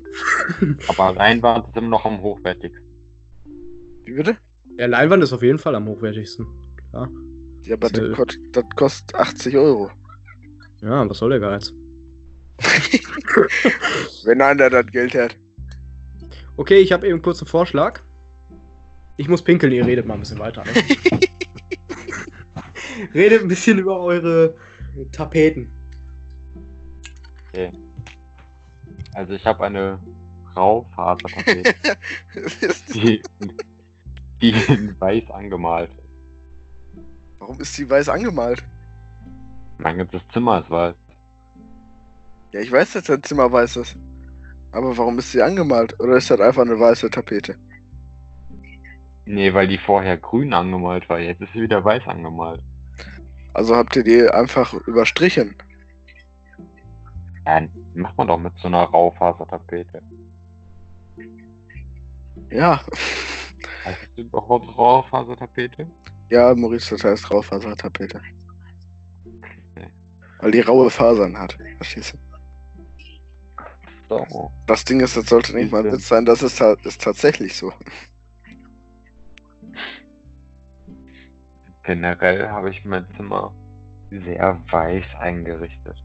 [0.89, 2.81] Aber Leinwand ist immer noch am hochwertigsten.
[4.03, 4.37] Wie bitte?
[4.77, 6.45] Ja, Leinwand ist auf jeden Fall am hochwertigsten.
[6.89, 7.09] Klar.
[7.63, 7.91] Ja, aber Äh.
[7.91, 9.89] das, kot- das kostet 80 Euro.
[10.81, 11.73] Ja, was soll der Geiz?
[14.25, 15.37] Wenn einer das Geld hat.
[16.57, 18.01] Okay, ich habe eben kurz einen Vorschlag.
[19.17, 20.63] Ich muss pinkeln, ihr redet mal ein bisschen weiter.
[20.65, 20.71] Ne?
[23.15, 24.55] redet ein bisschen über eure
[25.11, 25.71] Tapeten.
[29.13, 29.99] Also ich habe eine
[30.55, 31.75] Raufasertapete,
[32.93, 33.21] die,
[34.41, 35.99] die in weiß angemalt ist.
[37.39, 38.63] Warum ist die weiß angemalt?
[39.77, 40.95] Mein ganzes Zimmer ist weiß.
[42.53, 43.97] Ja, ich weiß, dass dein Zimmer weiß ist.
[44.71, 45.97] Aber warum ist sie angemalt?
[45.99, 47.57] Oder ist das einfach eine weiße Tapete?
[49.25, 51.19] Nee, weil die vorher grün angemalt war.
[51.19, 52.63] Jetzt ist sie wieder weiß angemalt.
[53.53, 55.55] Also habt ihr die einfach überstrichen?
[57.45, 60.01] Ja, macht man doch mit so einer Raufasertapete.
[62.49, 62.81] Ja.
[63.85, 65.87] Heißt das überhaupt Raufasertapete?
[66.29, 68.21] Ja, Maurice, das heißt Raufasertapete.
[70.39, 71.57] Weil die raue Fasern hat.
[71.77, 72.17] Verstehst
[74.09, 74.25] du?
[74.29, 74.51] So.
[74.67, 75.91] Das Ding ist, das sollte nicht mal ein.
[75.91, 77.71] Witz sein, das ist, ist tatsächlich so.
[81.83, 83.53] Generell habe ich mein Zimmer
[84.09, 86.03] sehr weiß eingerichtet.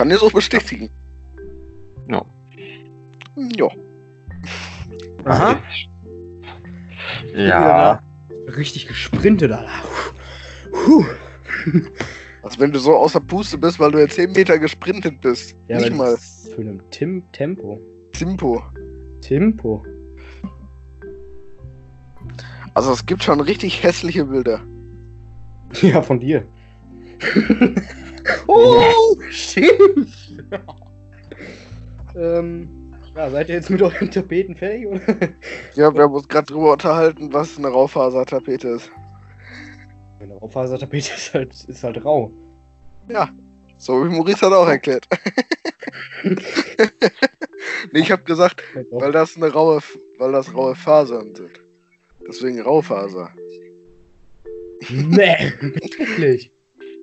[0.00, 0.88] Kann ihr so bestätigen?
[2.08, 2.24] Ja.
[3.36, 3.68] Ja.
[5.26, 5.60] Aha.
[7.34, 8.02] Ja.
[8.56, 9.68] Richtig gesprintet, Alter.
[10.72, 11.04] Puh.
[12.42, 15.54] Als wenn du so außer Puste bist, weil du jetzt 10 Meter gesprintet bist.
[15.68, 16.12] Ja, nicht mal.
[16.12, 17.78] das ist für ein Tim Tempo.
[18.16, 18.62] Simpo.
[19.20, 19.84] Tempo.
[22.72, 24.62] Also es gibt schon richtig hässliche Bilder.
[25.82, 26.46] Ja, von dir.
[28.46, 30.42] Oh, stimmt.
[32.16, 35.00] ähm, ja, seid ihr jetzt mit euren Tapeten fertig, oder?
[35.74, 38.90] Ja, wir haben uns gerade drüber unterhalten, was eine Raufasertapete ist.
[40.20, 42.30] Eine Raufasertapete ist halt, ist halt rau.
[43.80, 45.08] So wie Maurice hat auch erklärt.
[47.92, 49.80] nee, ich habe gesagt, weil das eine raue,
[50.18, 51.58] weil das raue Fasern sind.
[52.28, 53.32] Deswegen Raufaser.
[54.90, 56.52] Nee, wirklich.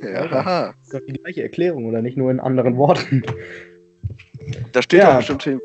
[0.02, 0.28] Ja.
[0.28, 3.24] Das ist doch die gleiche Erklärung, oder nicht nur in anderen Worten.
[4.72, 5.12] Da steht Ja.
[5.12, 5.60] doch bestimmt hin.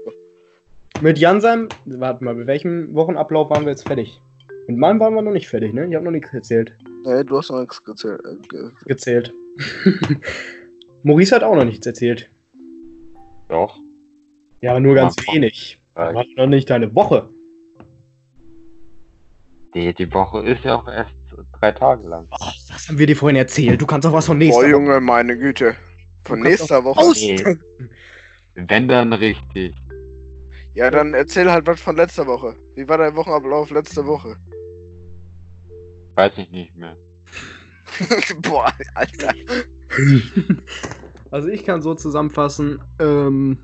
[1.00, 4.20] Mit Jansheim, warte mal, mit welchem Wochenablauf waren wir jetzt fertig?
[4.68, 5.86] Mit meinem waren wir noch nicht fertig, ne?
[5.86, 6.76] Ich habe noch nichts erzählt.
[7.04, 8.20] Nee, du hast noch nichts gezählt.
[8.24, 9.34] äh, ge- Gezählt.
[11.02, 12.30] Maurice hat auch noch nichts erzählt.
[13.48, 13.76] Doch.
[14.60, 15.34] Ja, aber nur ganz Ja.
[15.34, 15.82] wenig.
[15.94, 17.28] War noch nicht deine Woche.
[19.74, 21.14] Die, die Woche ist ja auch erst
[21.60, 22.26] drei Tage lang.
[22.30, 23.80] Oh, was haben wir dir vorhin erzählt?
[23.80, 25.74] Du kannst doch was von nächster Boah, Woche Junge, meine Güte.
[26.24, 27.00] Von nächster Woche.
[27.00, 27.42] aus- Nee.
[28.54, 29.74] Wenn dann richtig.
[30.74, 32.56] Ja, dann erzähl halt was von letzter Woche.
[32.76, 34.36] Wie war dein Wochenablauf letzte Woche?
[36.14, 36.96] Weiß ich nicht mehr.
[38.42, 39.34] Boah, Alter.
[41.30, 43.58] Also ich kann so zusammenfassen, ähm,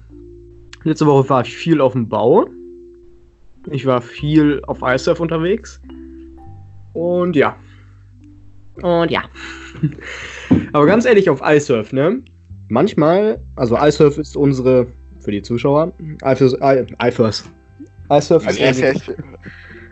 [0.84, 2.46] letzte Woche war ich viel auf dem Bau.
[3.70, 5.80] Ich war viel auf iSurf unterwegs.
[6.98, 7.56] Und ja.
[8.82, 9.22] Und ja.
[10.72, 12.22] Aber ganz ehrlich, auf iSurf, ne?
[12.68, 14.86] Manchmal, also iSurf ist unsere,
[15.20, 15.92] für die Zuschauer,
[16.24, 16.56] iFirst,
[17.02, 17.50] iFirst.
[18.10, 19.16] iSurf ist Also unsere, Heftig.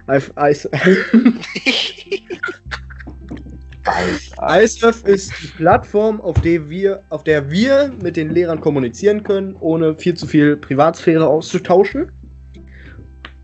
[0.09, 0.69] I- Ice-
[4.37, 4.62] Alter.
[4.64, 9.57] iSurf ist die Plattform, auf der, wir, auf der wir mit den Lehrern kommunizieren können,
[9.61, 12.11] ohne viel zu viel Privatsphäre auszutauschen.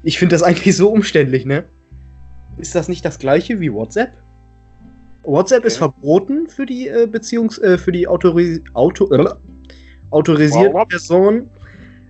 [0.02, 1.64] Ich finde das eigentlich so umständlich, ne?
[2.62, 4.12] Ist das nicht das gleiche wie WhatsApp?
[5.24, 9.28] WhatsApp ist verboten für die äh, Beziehungs äh, für die Autori Auto äh,
[10.10, 10.86] autorisierten Wow.
[10.86, 11.50] Personen.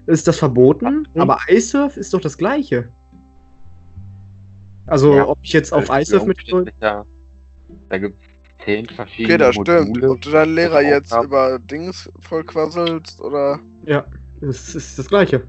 [0.07, 1.09] Ist das verboten?
[1.17, 2.91] Aber iSurf ist doch das gleiche.
[4.87, 5.27] Also, Ja.
[5.29, 6.39] ob ich jetzt auf iSurf mit
[6.83, 7.07] Ja,
[7.89, 8.17] da gibt
[8.59, 9.89] es zehn verschiedene Okay, das stimmt.
[9.89, 10.11] Module.
[10.11, 11.29] Ob du deinen Lehrer jetzt Aufgaben.
[11.29, 13.59] über Dings voll quasselst oder.
[13.87, 14.05] Ja,
[14.43, 15.45] es ist das Gleiche.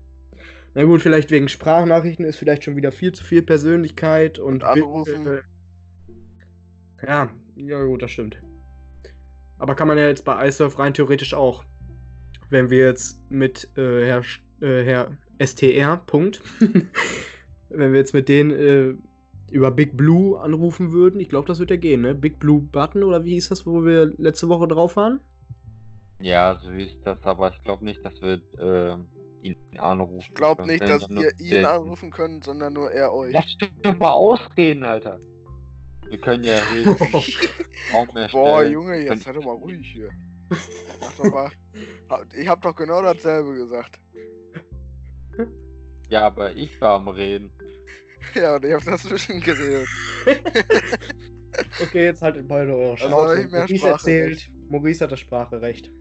[0.75, 4.63] Na gut, vielleicht wegen Sprachnachrichten ist vielleicht schon wieder viel zu viel Persönlichkeit und, Und
[4.63, 5.27] Anrufen.
[5.27, 5.41] Äh,
[7.05, 8.37] ja, ja gut, das stimmt.
[9.59, 11.63] Aber kann man ja jetzt bei iSurf rein theoretisch auch.
[12.49, 14.23] Wenn wir jetzt mit äh, Herr,
[14.61, 16.41] äh, Herr STR, Punkt,
[17.69, 18.95] wenn wir jetzt mit denen äh,
[19.51, 22.15] über Big Blue anrufen würden, ich glaube, das wird ja gehen, ne?
[22.15, 25.19] Big Blue Button oder wie hieß das, wo wir letzte Woche drauf waren?
[26.19, 28.97] Ja, so ist das, aber ich glaube nicht, dass wir äh,
[29.43, 30.19] ihn anrufen.
[30.29, 33.33] Ich glaube nicht, dass nur- ihn anrufen könnt, sondern nur er euch.
[33.33, 35.19] Lass dich mal ausreden, Alter.
[36.09, 36.95] Wir können ja reden.
[38.31, 40.09] Boah, Junge, jetzt Könnt- sei doch mal ruhig hier.
[40.99, 41.51] Mach doch mal.
[42.35, 43.99] Ich hab doch genau dasselbe gesagt.
[46.09, 47.51] Ja, aber ich war am Reden.
[48.35, 49.87] Ja, und ich hab dazwischen geredet.
[51.83, 53.35] Okay, jetzt haltet beide eure Also Schnauze.
[53.47, 53.93] mehr Maurice Spracherecht.
[54.07, 54.51] erzählt.
[54.71, 55.91] Maurice hat das Spracherecht.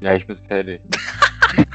[0.00, 0.80] Ja, ich bin fertig.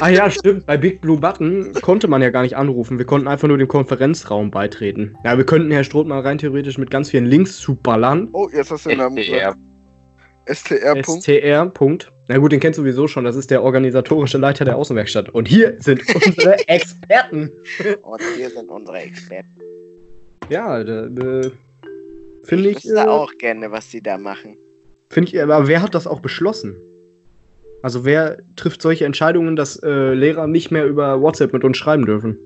[0.00, 0.64] Ah ja, stimmt.
[0.66, 2.98] Bei Big Blue Button konnte man ja gar nicht anrufen.
[2.98, 5.16] Wir konnten einfach nur dem Konferenzraum beitreten.
[5.24, 8.28] Ja, wir könnten Herr Strothmann rein theoretisch mit ganz vielen Links zuballern.
[8.32, 9.58] Oh, jetzt hast du den Namen gesagt.
[10.46, 11.02] STR.
[11.02, 11.66] STR.
[11.66, 12.12] Punkt.
[12.28, 13.24] Na gut, den kennst du sowieso schon.
[13.24, 15.30] Das ist der organisatorische Leiter der Außenwerkstatt.
[15.30, 17.50] Und hier sind unsere Experten.
[18.02, 19.50] Und wir sind unsere Experten.
[20.48, 21.50] Ja, da, äh,
[22.44, 22.84] finde Ich ich.
[22.84, 24.56] wüsste Äh, auch gerne, was die da machen.
[25.10, 26.76] Finde ich, aber wer hat das auch beschlossen?
[27.82, 32.06] Also wer trifft solche Entscheidungen, dass äh, Lehrer nicht mehr über WhatsApp mit uns schreiben
[32.06, 32.36] dürfen?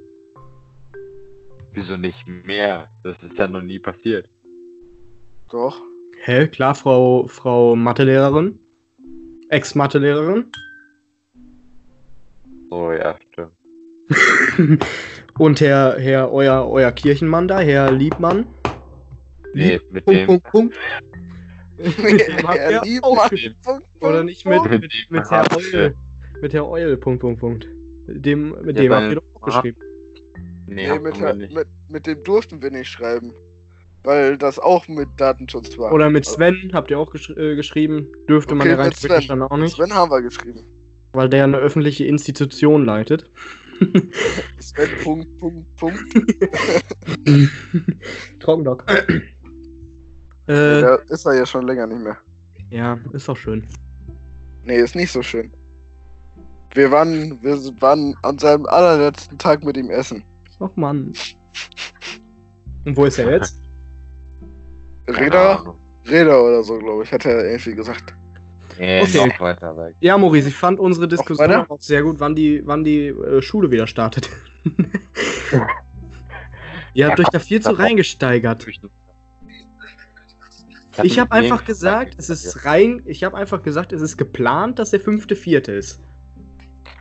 [1.72, 2.88] Wieso nicht mehr?
[3.02, 4.28] Das ist ja noch nie passiert.
[5.50, 5.80] Doch.
[6.24, 8.58] Hä, klar, Frau, Frau Mathelehrerin?
[9.48, 10.52] Ex-Mathelehrerin?
[12.70, 13.52] So, ja, stimmt.
[15.38, 18.46] Und Herr, Herr, euer, euer Kirchenmann da, Herr Liebmann?
[19.54, 20.26] Nee, mit Punkt, dem.
[20.26, 20.78] Punkt, Punkt.
[21.82, 23.28] Dem habt ihr liebt auch Mann.
[23.30, 23.56] geschrieben.
[23.62, 25.94] Punkt, Oder nicht mit, mit, mit Herr Eul.
[26.40, 27.66] Mit Herr Eul, Punkt, Punkt, Punkt.
[28.08, 29.78] Dem, mit Ja, dem habt ihr doch auch geschrieben.
[30.66, 31.54] Nee, Nee, mit, nicht.
[31.54, 33.34] mit, mit dem durften wir nicht schreiben.
[34.04, 35.92] Weil das auch mit Datenschutz war.
[35.92, 38.08] Oder mit Sven habt ihr auch gesch äh, geschrieben.
[38.28, 39.08] Dürfte man Okay, ja rein mit Sven.
[39.08, 39.76] theoretisch dann auch nicht.
[39.76, 40.60] Sven haben wir geschrieben.
[41.12, 43.30] Weil der eine öffentliche Institution leitet.
[44.58, 46.00] Sven, Punkt, Punkt, Punkt.
[48.40, 48.84] Trockendock.
[50.46, 52.18] Äh, Der ist er ja schon länger nicht mehr.
[52.70, 53.66] ja, ist doch schön.
[54.64, 55.52] Nee, ist nicht so schön.
[56.74, 60.24] Wir waren, wir waren an seinem allerletzten Tag mit ihm essen.
[60.60, 61.12] Ach Mann.
[62.84, 63.56] Und wo ist er jetzt?
[65.08, 65.76] Räder.
[66.08, 68.14] Räder oder so, glaube ich, hat er irgendwie gesagt.
[68.78, 69.26] Nee, Okay.
[69.28, 69.94] noch weiter weg.
[70.00, 71.70] Ja, Maurice, ich fand unsere Diskussion weiter?
[71.70, 74.30] auch sehr gut, wann die, wann die äh, Schule wieder startet.
[76.94, 77.78] Ihr habt Ja, euch da viel zu auch.
[77.78, 78.66] reingesteigert.
[81.02, 84.90] Ich habe einfach gesagt, es ist rein, ich habe einfach gesagt, es ist geplant, dass
[84.90, 86.00] der fünfte, vierte ist.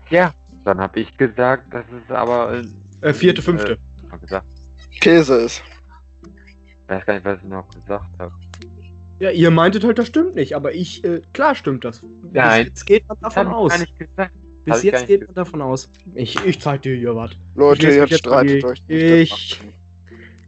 [0.09, 2.53] Ja, dann habe ich gesagt, das ist aber.
[3.01, 3.73] Äh, Äh, vierte, fünfte.
[3.73, 4.45] Äh, hab gesagt,
[5.01, 5.61] Käse ist.
[6.23, 8.33] ich weiß gar nicht, was ich noch gesagt habe.
[9.19, 12.05] Ja, ihr meintet halt, das stimmt nicht, aber ich, äh, klar stimmt das.
[12.31, 12.59] Nein.
[12.65, 13.69] Bis jetzt geht man davon Hab ich aus.
[13.71, 14.33] gar nicht gesagt.
[14.63, 15.91] Bis hab ich gar jetzt nicht geht man davon aus.
[16.15, 17.31] Ich, ich zeig dir hier was.
[17.55, 19.31] Leute, mich jetzt streitet euch nicht.
[19.31, 19.61] Ich-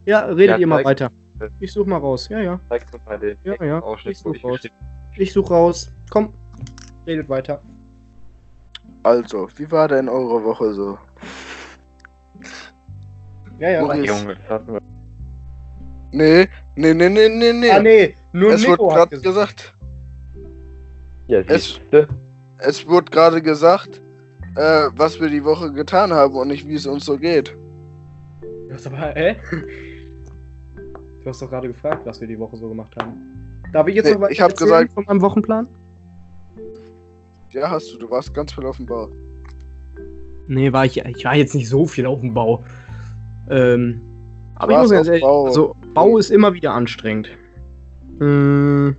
[0.06, 1.12] Ja, redet Ja, ihr mal weiter.
[1.60, 2.30] Ich such mal raus.
[2.30, 2.60] Ja, ja.
[2.70, 4.60] Zeig mir mal den Ja, ja, Ausschnitt, ich wo such ich raus.
[5.18, 5.92] Ich such raus.
[6.10, 6.34] Komm.
[7.06, 7.62] Redet weiter.
[9.04, 10.98] Also, wie war denn eure Woche so?
[13.60, 13.82] Ja, ja.
[13.82, 14.06] Maurice.
[14.06, 14.80] Junge, das hat nur.
[16.12, 17.70] Nee, nee, nee, nee, nee, nee.
[17.72, 18.16] Ah, nee.
[18.32, 19.58] Nur es wurde Nico hat gerade gesagt.
[19.58, 19.76] gesagt,
[21.28, 21.82] Ja, Es-
[22.60, 24.02] es wurde gerade gesagt,
[24.56, 27.58] äh, was wir die Woche getan haben und nicht wie es uns so geht.
[28.42, 29.36] Du hast aber, hä?
[31.24, 33.62] Du hast doch gerade gefragt, was wir die Woche so gemacht haben.
[33.72, 35.68] Darf ich jetzt Nee, noch was ich hab erzählen gesagt- von meinem Wochenplan?
[37.52, 39.10] Ja, hast du, du warst ganz viel auf dem Bau.
[40.48, 42.64] Nee, war ich, ich war jetzt nicht so viel auf dem Bau.
[43.50, 44.02] Ähm,
[44.56, 45.46] aber ich muss ganz ehrlich, Bau.
[45.46, 47.30] also Bau ist immer wieder anstrengend.
[48.20, 48.98] Ähm,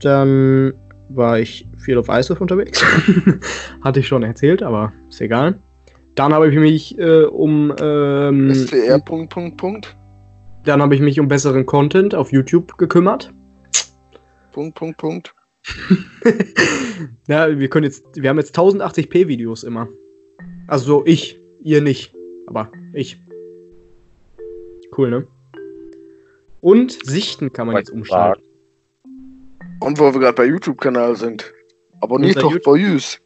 [0.00, 0.72] dann
[1.10, 2.82] war ich viel auf Eishof unterwegs.
[3.82, 5.58] Hatte ich schon erzählt, aber ist egal.
[6.14, 9.96] Dann habe ich mich äh, um ähm, STR, Punkt, Punkt, Punkt.
[10.64, 13.32] Dann habe ich mich um besseren Content auf YouTube gekümmert.
[14.52, 15.34] Punkt, Punkt, Punkt.
[17.28, 19.88] ja, wir können jetzt, wir haben jetzt 1080p Videos immer.
[20.66, 22.14] Also so ich, ihr nicht,
[22.46, 23.20] aber ich.
[24.96, 25.26] Cool, ne?
[26.60, 28.36] Und Sichten kann man jetzt umstellen.
[29.80, 31.52] Und wo wir gerade bei YouTube-Kanal sind.
[32.00, 33.20] Abonniert doch bei uns.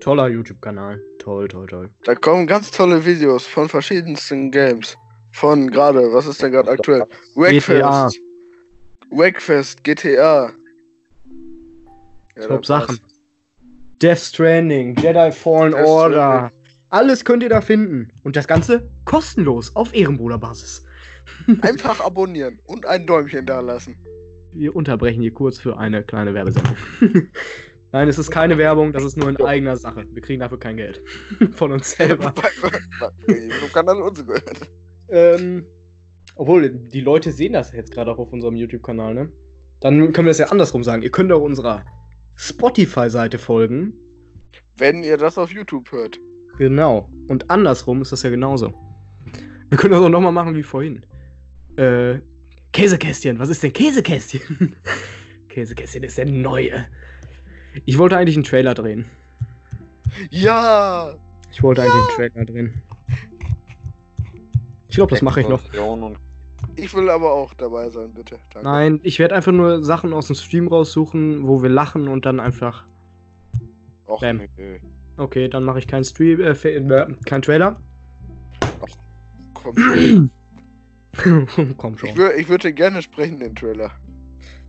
[0.00, 1.00] Toller YouTube-Kanal.
[1.18, 1.90] Toll, toll, toll.
[2.02, 4.96] Da kommen ganz tolle Videos von verschiedensten Games.
[5.34, 7.04] Von gerade, was ist denn gerade aktuell?
[7.34, 8.04] GTA.
[8.04, 8.20] Wackfest.
[9.10, 10.52] Wackfest, GTA.
[12.36, 13.00] Ja, Top Sachen.
[13.00, 13.14] war's.
[14.00, 16.50] Death Stranding, Jedi Fallen Death Order.
[16.50, 16.58] Stranding.
[16.90, 18.12] Alles könnt ihr da finden.
[18.22, 20.86] Und das Ganze kostenlos auf Ehrenbruderbasis.
[21.62, 23.98] Einfach abonnieren und ein Däumchen da lassen.
[24.52, 26.76] Wir unterbrechen hier kurz für eine kleine Werbesendung.
[27.90, 30.06] Nein, es ist keine Werbung, das ist nur in eigener Sache.
[30.12, 31.00] Wir kriegen dafür kein Geld.
[31.54, 32.32] Von uns selber.
[32.36, 34.70] so kann dann uns gehört.
[35.08, 35.66] Ähm,
[36.36, 39.32] obwohl, die Leute sehen das jetzt gerade auch auf unserem YouTube-Kanal, ne?
[39.80, 41.02] Dann können wir es ja andersrum sagen.
[41.02, 41.84] Ihr könnt auch unserer
[42.36, 43.92] Spotify-Seite folgen.
[44.76, 46.18] Wenn ihr das auf YouTube hört.
[46.58, 47.10] Genau.
[47.28, 48.72] Und andersrum ist das ja genauso.
[49.68, 51.04] Wir können das auch nochmal machen wie vorhin.
[51.76, 52.20] Äh,
[52.72, 53.38] Käsekästchen.
[53.38, 54.74] Was ist denn Käsekästchen?
[55.48, 56.86] Käsekästchen ist der neue.
[57.84, 59.06] Ich wollte eigentlich einen Trailer drehen.
[60.30, 61.18] Ja!
[61.50, 62.82] Ich wollte eigentlich einen Trailer drehen.
[64.94, 65.60] Ich glaube, das mache ich noch.
[66.76, 68.38] Ich will aber auch dabei sein, bitte.
[68.52, 68.68] Danke.
[68.68, 72.38] Nein, ich werde einfach nur Sachen aus dem Stream raussuchen, wo wir lachen und dann
[72.38, 72.86] einfach.
[74.06, 74.42] Och, Bam.
[74.56, 74.78] nö.
[75.16, 77.74] Okay, dann mache ich keinen Stream, äh, äh, kein Trailer.
[79.54, 80.30] Komm schon.
[81.76, 82.10] Komm schon.
[82.10, 83.90] Ich, wür ich würde gerne sprechen, den Trailer.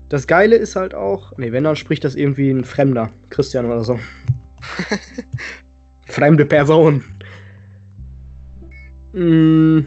[0.09, 3.83] Das Geile ist halt auch, nee, wenn dann spricht das irgendwie ein Fremder, Christian oder
[3.83, 3.99] so.
[6.07, 7.03] Fremde Person.
[9.13, 9.81] Mm,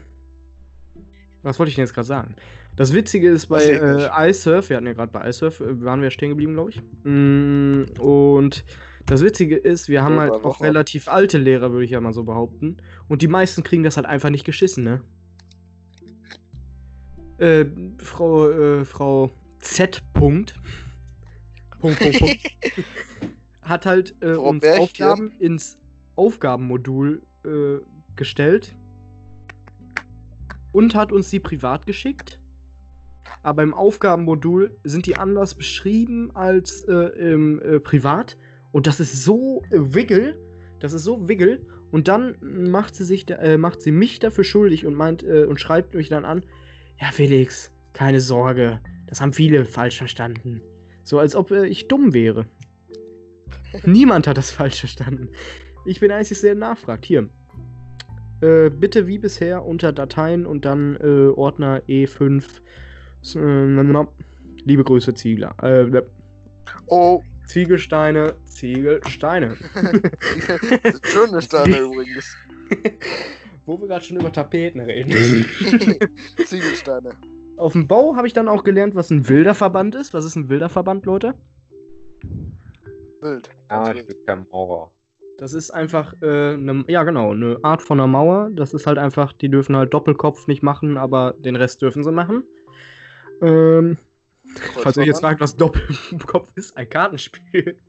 [1.41, 2.35] was wollte ich denn jetzt gerade sagen?
[2.75, 6.11] Das Witzige ist bei äh, iSurf, wir hatten ja gerade bei iSurf, äh, waren wir
[6.11, 6.81] stehen geblieben, glaube ich.
[7.03, 8.65] Mm, und
[9.05, 12.23] das Witzige ist, wir haben halt auch relativ alte Lehrer, würde ich ja mal so
[12.23, 12.77] behaupten.
[13.07, 15.03] Und die meisten kriegen das halt einfach nicht geschissen, ne?
[17.37, 17.65] Äh,
[17.99, 20.03] Frau, äh, Frau Z.
[20.13, 20.59] Punkt.
[21.79, 22.57] Punkt, Punkt, Punkt.
[23.61, 24.63] hat halt äh, uns.
[24.65, 25.77] Aufgaben ins
[26.15, 27.77] Aufgabenmodul äh,
[28.17, 28.75] gestellt
[30.71, 32.41] und hat uns die privat geschickt.
[33.43, 38.37] Aber im Aufgabenmodul sind die anders beschrieben als äh, im äh, privat.
[38.71, 40.39] Und das ist so äh, wiggle.
[40.79, 41.61] Das ist so wiggle.
[41.91, 42.37] Und dann
[42.69, 46.09] macht sie sich, äh, macht sie mich dafür schuldig und meint äh, und schreibt mich
[46.09, 46.43] dann an.
[46.99, 48.79] Ja, Felix, keine Sorge.
[49.07, 50.61] Das haben viele falsch verstanden.
[51.03, 52.45] So als ob äh, ich dumm wäre.
[53.85, 55.29] Niemand hat das falsch verstanden.
[55.85, 57.05] Ich bin der Einzige, der nachfragt.
[57.05, 57.29] Hier.
[58.41, 62.61] Äh, bitte wie bisher unter Dateien und dann äh, Ordner E5.
[63.21, 64.05] S- äh,
[64.65, 65.55] Liebe Grüße, Ziegler.
[65.61, 66.01] Äh,
[66.87, 69.55] Oh, Ziegelsteine, Ziegelsteine.
[71.03, 72.35] schöne Steine übrigens.
[73.65, 75.45] Wo wir gerade schon über Tapeten reden.
[76.45, 77.11] Ziegelsteine.
[77.57, 80.13] Auf dem Bau habe ich dann auch gelernt, was ein Wilderverband ist.
[80.13, 81.33] Was ist ein Wilderverband, Leute?
[83.21, 83.49] Wild.
[83.69, 84.91] ja, Ganz ich bin kein Maurer.
[85.39, 88.49] Das ist einfach, äh, ne, ja genau, eine Art von einer Mauer.
[88.51, 92.11] Das ist halt einfach, die dürfen halt Doppelkopf nicht machen, aber den Rest dürfen sie
[92.11, 92.43] machen.
[93.41, 93.97] Ähm,
[94.83, 97.79] falls ihr jetzt fragt, was Doppelkopf ist, ein Kartenspiel.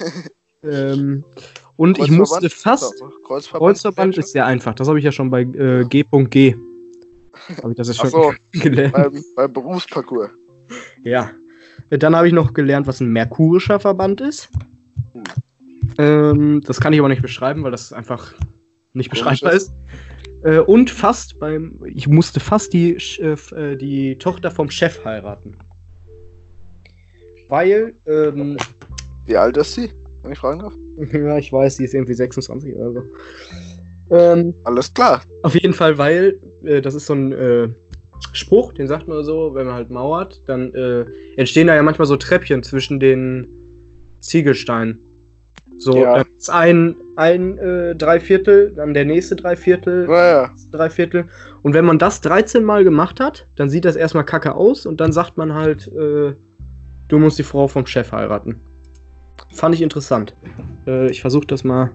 [0.64, 1.24] ähm,
[1.76, 5.42] und ich musste fast, Kreuzverband, Kreuzverband ist sehr einfach, das habe ich ja schon bei
[5.42, 6.56] äh, G.G.
[7.62, 8.32] Habe ich das jetzt schon so.
[8.50, 8.92] gelernt.
[8.92, 10.30] beim, beim Berufsparcours.
[11.04, 11.30] Ja.
[11.90, 14.50] Dann habe ich noch gelernt, was ein merkurischer Verband ist.
[15.98, 18.32] Ähm, das kann ich aber nicht beschreiben, weil das einfach
[18.92, 19.72] nicht beschreibbar ist.
[20.44, 25.56] Äh, und fast beim, ich musste fast die, äh, äh, die Tochter vom Chef heiraten.
[27.48, 28.56] Weil, ähm,
[29.26, 29.90] Wie alt ist sie?
[30.22, 30.74] Wenn ich fragen darf?
[31.12, 33.02] ja, ich weiß, die ist irgendwie 26 oder so.
[34.10, 35.22] Ähm, Alles klar.
[35.42, 37.68] Auf jeden Fall, weil äh, das ist so ein äh,
[38.32, 41.06] Spruch, den sagt man so, wenn man halt mauert, dann äh,
[41.36, 43.48] entstehen da ja manchmal so Treppchen zwischen den
[44.20, 45.00] Ziegelsteinen.
[45.78, 46.16] So, Ja.
[46.16, 50.50] dann ist ein, ein äh, Dreiviertel, dann der nächste Dreiviertel, Naja.
[50.72, 51.26] Dreiviertel.
[51.62, 55.00] Und wenn man das 13 Mal gemacht hat, dann sieht das erstmal kacke aus und
[55.00, 56.34] dann sagt man halt, äh,
[57.08, 58.60] du musst die Frau vom Chef heiraten.
[59.54, 60.34] Fand ich interessant.
[60.86, 61.92] Äh, ich versuche das mal.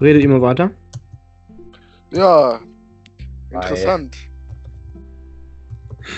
[0.00, 0.70] Redet immer weiter.
[2.12, 2.60] Ja.
[3.50, 4.16] Interessant.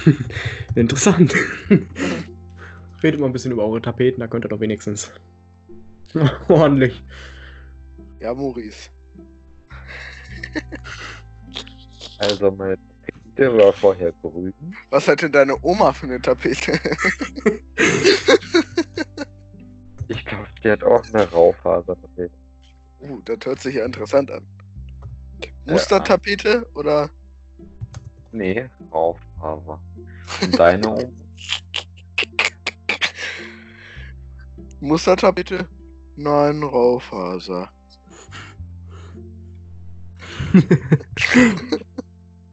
[0.75, 1.33] Interessant.
[3.03, 5.13] Redet mal ein bisschen über eure Tapeten, da könnt ihr doch wenigstens.
[6.49, 7.03] Ordentlich.
[8.21, 8.91] Ja, Maurice.
[12.19, 14.55] Also meine Tapete war vorher grün.
[14.91, 16.73] Was hatte deine Oma für eine Tapete?
[20.11, 22.31] Ich glaube, die hat auch eine Raufasertapete.
[23.01, 24.47] Uh, das hört sich ja interessant an.
[25.67, 27.11] Mustertapete oder?
[28.33, 29.83] Nee, Raufaser.
[30.43, 31.03] Und deine Oma?
[34.81, 35.69] Mustertapete?
[36.21, 37.71] Nein, Raufaser.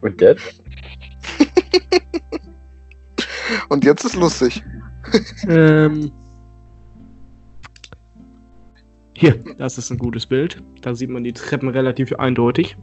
[0.01, 0.61] Und jetzt?
[3.70, 4.63] Und jetzt ist lustig.
[5.47, 6.11] Ähm.
[9.16, 10.61] Hier, das ist ein gutes Bild.
[10.82, 12.78] Da sieht man die Treppen relativ eindeutig.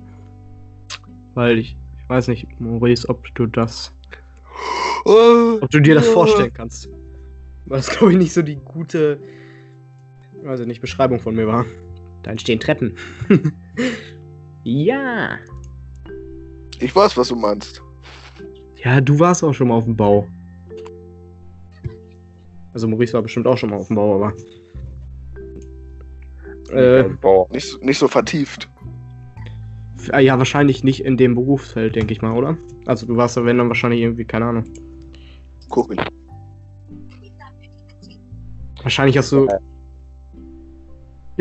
[1.34, 3.96] Weil ich, ich weiß nicht, Maurice, ob du das,
[5.04, 6.88] ob du dir das vorstellen kannst.
[7.66, 9.20] Weil das, glaube ich, nicht so die gute,
[10.44, 11.64] weiß ich nicht, Beschreibung von mir war.
[12.22, 12.96] Da entstehen Treppen.
[14.64, 15.38] ja.
[16.78, 17.82] Ich weiß, was du meinst.
[18.82, 20.28] Ja, du warst auch schon mal auf dem Bau.
[22.72, 24.32] Also Maurice war bestimmt auch schon mal auf dem Bau, aber.
[26.70, 27.46] Äh, Boah.
[27.50, 28.68] Nicht, so- nicht so vertieft.
[30.10, 32.56] Ah, Ja, wahrscheinlich nicht in dem Berufsfeld, denke ich mal, oder?
[32.86, 34.64] Also du warst ja, wenn dann wahrscheinlich irgendwie, keine Ahnung.
[35.68, 36.00] Gucken.
[38.82, 39.46] Wahrscheinlich hast du.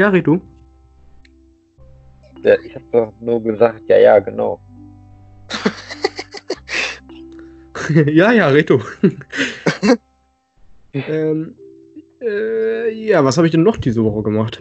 [0.01, 0.41] Ja, red du.
[2.41, 4.59] Ja, ich habe doch nur gesagt, ja, ja, genau.
[8.07, 8.79] ja, ja, red du.
[10.93, 11.55] ähm,
[12.19, 14.59] äh, ja, was habe ich denn noch diese Woche gemacht?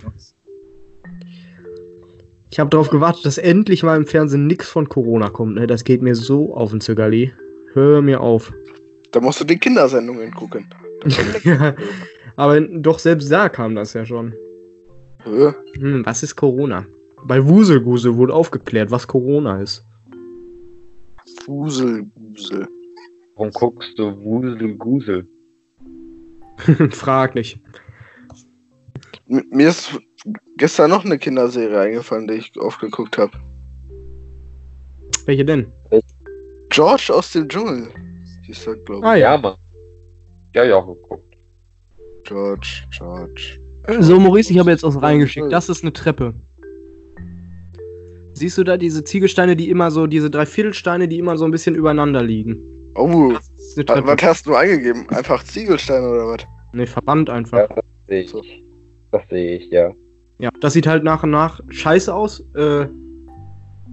[2.51, 5.55] Ich habe darauf gewartet, dass endlich mal im Fernsehen nichts von Corona kommt.
[5.55, 5.67] Ne?
[5.67, 7.33] Das geht mir so auf den Zögerli.
[7.73, 8.53] Hör mir auf.
[9.13, 10.69] Da musst du die Kindersendungen gucken.
[11.45, 11.75] ja,
[12.37, 14.35] aber doch selbst da kam das ja schon.
[15.25, 15.53] Hä?
[15.79, 16.87] Hm, was ist Corona?
[17.25, 19.85] Bei Wuselgusel wurde aufgeklärt, was Corona ist.
[21.47, 22.67] Wusel, Wusel.
[23.37, 25.27] Warum guckst du Wusel Gusel?
[26.91, 27.61] Frag nicht.
[29.29, 29.99] M- Mir ist
[30.57, 33.33] gestern noch eine Kinderserie eingefallen, die ich oft geguckt habe.
[35.27, 35.73] Welche denn?
[36.71, 37.89] George aus dem Dschungel.
[38.45, 39.05] Hieß das, glaube ich.
[39.05, 39.57] Ah Ja, Mann.
[40.55, 41.35] Ja, ja, auch geguckt.
[42.25, 43.59] George, George.
[43.99, 45.53] So, Maurice, ich habe jetzt was reingeschickt.
[45.53, 46.35] Das ist eine Treppe.
[48.35, 51.75] Siehst du da diese Ziegelsteine, die immer so, diese Dreiviertelsteine, die immer so ein bisschen
[51.75, 52.59] übereinander liegen?
[52.95, 53.33] Oh,
[53.77, 55.09] Das was hast du eingegeben?
[55.11, 56.47] Einfach Ziegelsteine oder was?
[56.73, 57.59] Ne, Verband einfach.
[57.59, 58.31] Ja, das sehe ich.
[58.31, 58.43] So.
[59.13, 59.93] Das sehe ich, ja.
[60.39, 62.41] Ja, das sieht halt nach und nach scheiße aus.
[62.55, 62.87] Äh,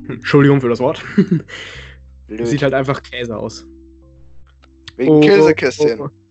[0.07, 1.03] Entschuldigung für das Wort.
[2.27, 2.47] Blöd.
[2.47, 3.67] Sieht halt einfach Käse aus.
[4.95, 6.01] Wegen Oh, Käsekästchen.
[6.01, 6.26] oh, oh.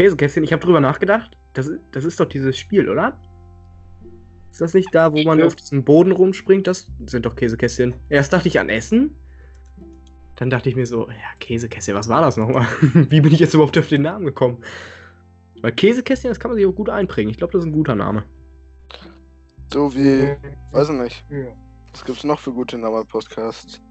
[0.00, 1.36] Käsekästchen, ich habe drüber nachgedacht.
[1.52, 3.20] Das, ist- das ist doch dieses Spiel, oder?
[4.50, 5.46] Ist das nicht da, wo man Ja.
[5.46, 6.66] auf diesem Boden rumspringt?
[6.66, 7.94] Das sind doch Käsekästchen.
[8.08, 9.14] Erst dachte ich an Essen.
[10.36, 12.66] Dann dachte ich mir so, ja, Käsekästchen, was war das nochmal?
[13.10, 14.64] Wie bin ich jetzt überhaupt auf den Namen gekommen?
[15.60, 17.30] Weil Käsekästchen, das kann man sich auch gut einprägen.
[17.30, 18.24] Ich glaube, das ist ein guter Name.
[19.70, 20.34] So wie,
[20.72, 21.24] weiß ich nicht.
[21.92, 23.82] Was gibt's noch für gute Namen-Podcasts?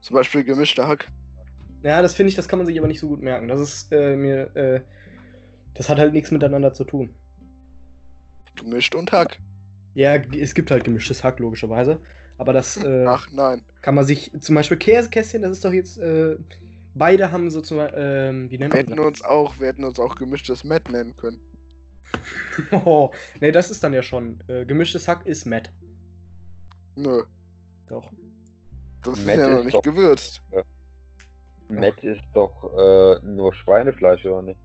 [0.00, 1.08] Zum Beispiel gemischter Hack.
[1.82, 3.48] Ja, das finde ich, das kann man sich aber nicht so gut merken.
[3.48, 4.80] Das ist äh, mir, äh,
[5.76, 7.14] das hat halt nichts miteinander zu tun.
[8.56, 9.38] Gemischt und Hack.
[9.94, 12.00] Ja, es gibt halt gemischtes Hack, logischerweise.
[12.38, 13.64] Aber das äh, Ach nein.
[13.82, 16.36] kann man sich, zum Beispiel Käsekästchen, das ist doch jetzt, äh,
[16.94, 19.98] beide haben so zum ähm, wie nennt Wir man hätten uns auch, wir hätten uns
[19.98, 21.40] auch gemischtes Met nennen können.
[22.70, 23.10] Oh,
[23.40, 25.72] nee, das ist dann ja schon, äh, gemischtes Hack ist Matt.
[26.94, 27.24] Nö,
[27.88, 28.10] Doch.
[29.02, 30.42] das ist Met ja noch ist nicht doch- gewürzt.
[31.68, 34.60] Matt ist doch äh, nur Schweinefleisch, oder nicht?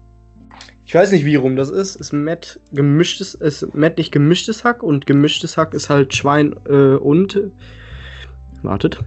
[0.92, 1.96] Ich weiß nicht, wie rum das ist.
[1.96, 6.98] Ist Matt gemischtes, ist Matt nicht gemischtes Hack und gemischtes Hack ist halt Schwein äh,
[6.98, 7.40] und.
[8.62, 9.00] Wartet.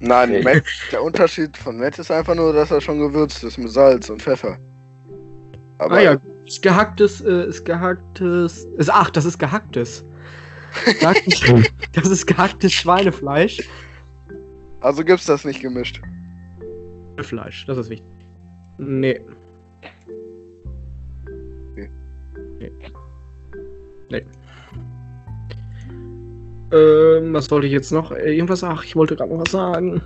[0.00, 0.42] Nein, Nee.
[0.42, 4.10] Met, der Unterschied von Met ist einfach nur, dass er schon gewürzt ist mit Salz
[4.10, 4.58] und Pfeffer.
[5.78, 8.66] Aber ah ja, ist gehacktes, äh, ist gehacktes.
[8.78, 10.04] Ist, ach, das ist gehacktes.
[11.00, 13.62] Gehacktes- das ist gehacktes Schweinefleisch.
[14.80, 16.02] also gibt's das nicht gemischt.
[17.18, 18.08] Fleisch, das ist wichtig.
[18.78, 19.20] Nee.
[24.10, 24.24] Nee.
[26.72, 28.10] Ähm, was wollte ich jetzt noch?
[28.12, 30.02] Äh, Irgendwas, ach, ich wollte gerade noch was sagen.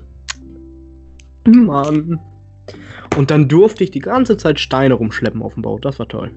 [1.47, 2.21] Mann.
[3.17, 5.79] Und dann durfte ich die ganze Zeit Steine rumschleppen auf dem Bau.
[5.79, 6.31] Das war toll.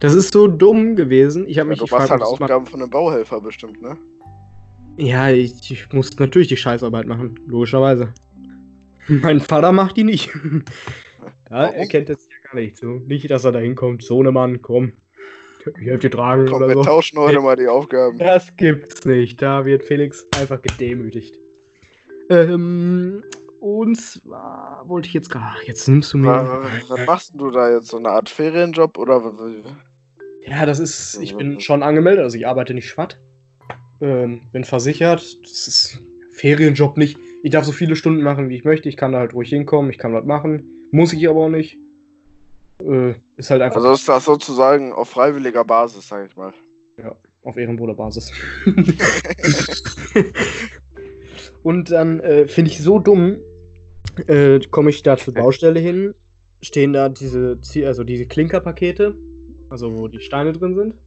[0.00, 1.46] Das ist so dumm gewesen.
[1.46, 3.96] Ich habe Ja, mich du gefragt, halt das mal- Aufgaben von einem Bauhelfer bestimmt, ne?
[4.98, 8.12] Ja, ich, ich muss natürlich die Scheißarbeit machen, logischerweise.
[9.08, 10.30] Mein Vater macht die nicht.
[11.50, 12.86] Ja, er kennt das ja gar nicht so.
[12.86, 14.92] Nicht, dass er da hinkommt, so ne Mann, komm.
[15.80, 16.82] Ich helfe dir tragen Komm, oder wir so.
[16.82, 18.18] tauschen heute mal die Aufgaben.
[18.18, 19.40] Das gibt's nicht.
[19.42, 21.38] Da wird Felix einfach gedemütigt.
[22.30, 23.22] Ähm,
[23.60, 25.56] und zwar wollte ich jetzt gar.
[25.64, 26.28] Jetzt nimmst du mir.
[26.28, 27.88] Was, was machst denn du da jetzt?
[27.88, 29.74] So eine Art Ferienjob oder was-
[30.46, 31.18] Ja, das ist.
[31.20, 33.20] Ich bin schon angemeldet, also ich arbeite nicht schwatt.
[34.00, 35.22] Ähm, bin versichert.
[35.42, 36.00] Das ist
[36.30, 37.18] Ferienjob nicht.
[37.42, 38.88] Ich darf so viele Stunden machen, wie ich möchte.
[38.88, 40.68] Ich kann da halt ruhig hinkommen, ich kann was machen.
[40.90, 41.78] Muss ich aber auch nicht.
[42.82, 46.52] Äh, ist halt einfach Also ist das sozusagen auf freiwilliger Basis, sag ich mal.
[47.42, 48.32] auf Ehrenbruderbasis.
[51.62, 53.38] Und dann äh, finde ich so dumm,
[54.26, 56.14] äh, komme ich da zur Baustelle hin,
[56.60, 59.16] stehen da diese, also diese Klinkerpakete,
[59.70, 60.98] also wo die Steine drin sind.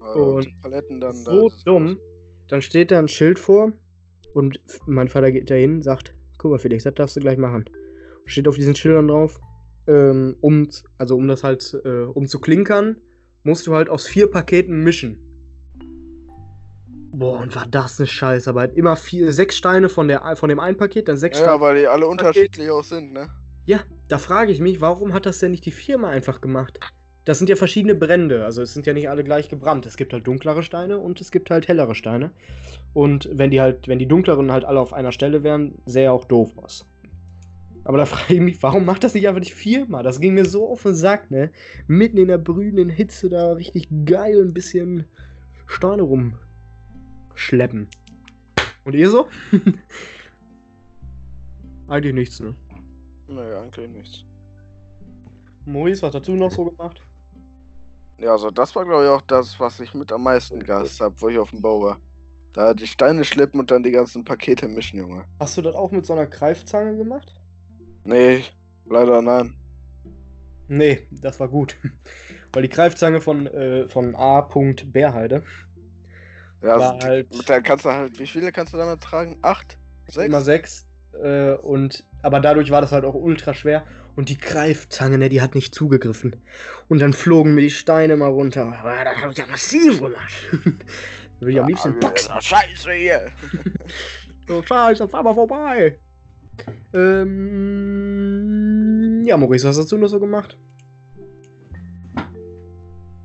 [0.00, 1.54] Und die Paletten dann so da.
[1.64, 1.98] dumm.
[2.48, 3.72] Dann steht da ein Schild vor
[4.34, 7.68] und mein Vater geht da hin sagt, guck mal Felix, das darfst du gleich machen.
[8.26, 9.40] Steht auf diesen Schildern drauf,
[9.86, 10.68] ähm, um,
[10.98, 13.00] also um das halt, äh, um zu klinkern,
[13.44, 15.22] musst du halt aus vier Paketen mischen.
[17.12, 18.76] Boah, und war das eine Scheißarbeit.
[18.76, 21.60] Immer vier, sechs Steine von, der, von dem einen Paket, dann sechs Ja, Steine.
[21.60, 23.30] weil die alle unterschiedlich auch sind, ne?
[23.64, 26.78] Ja, da frage ich mich, warum hat das denn nicht die Firma einfach gemacht?
[27.24, 29.84] Das sind ja verschiedene Brände, also es sind ja nicht alle gleich gebrannt.
[29.86, 32.30] Es gibt halt dunklere Steine und es gibt halt hellere Steine.
[32.92, 36.24] Und wenn die halt, wenn die dunkleren halt alle auf einer Stelle wären, sähe auch
[36.24, 36.88] doof aus.
[37.86, 40.02] Aber da frage ich mich, warum macht das nicht einfach die Firma?
[40.02, 41.52] Das ging mir so auf den Sack, ne?
[41.86, 45.04] Mitten in der brühenden Hitze da richtig geil ein bisschen
[45.66, 47.88] Steine rumschleppen.
[48.84, 49.28] Und ihr so?
[51.86, 52.56] Eigentlich nichts, ne?
[53.28, 54.24] Naja, eigentlich nichts.
[55.64, 57.00] Maurice, was hast du noch so gemacht?
[58.18, 61.14] Ja, also das war glaube ich auch das, was ich mit am meisten gehasst habe,
[61.20, 62.00] wo ich auf dem Bau war.
[62.52, 65.26] Da die Steine schleppen und dann die ganzen Pakete mischen, Junge.
[65.38, 67.40] Hast du das auch mit so einer Greifzange gemacht?
[68.06, 68.44] Nee,
[68.88, 69.58] leider nein.
[70.68, 71.76] Nee, das war gut.
[72.52, 74.40] Weil die Greifzange von, äh, von A.
[74.40, 75.42] Bärheide
[76.62, 79.38] Ja, war also, halt mit der kannst du halt, wie viele kannst du damit tragen?
[79.42, 79.78] Acht?
[80.08, 80.26] Sechs?
[80.26, 80.88] immer sechs.
[81.12, 83.86] Äh, und, aber dadurch war das halt auch ultra schwer.
[84.16, 86.36] Und die Greifzange, ne, die hat nicht zugegriffen.
[86.88, 88.72] Und dann flogen mir die Steine mal runter.
[88.78, 90.32] Aber das hab ich ja massiv gemacht.
[90.52, 92.34] da würde ich am liebsten boxen.
[92.40, 93.32] Scheiße hier!
[94.48, 95.98] So, scheiße, fahr mal vorbei.
[96.94, 98.46] Ähm,
[99.24, 100.58] ja, Maurice, was hast du noch so gemacht?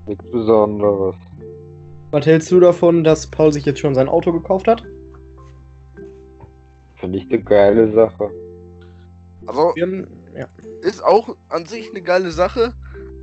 [0.08, 1.16] Nichts Besonderes.
[2.12, 4.84] Was hältst du davon, dass Paul sich jetzt schon sein Auto gekauft hat?
[6.98, 8.30] Finde ich eine geile Sache.
[9.46, 10.08] Also, haben,
[10.38, 10.48] ja.
[10.82, 12.74] ist auch an sich eine geile Sache,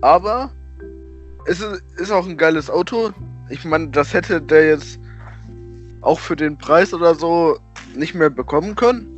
[0.01, 0.51] aber
[1.47, 3.11] es ist, ist auch ein geiles Auto.
[3.51, 4.99] Ich meine, das hätte der jetzt
[6.01, 7.59] auch für den Preis oder so
[7.95, 9.18] nicht mehr bekommen können.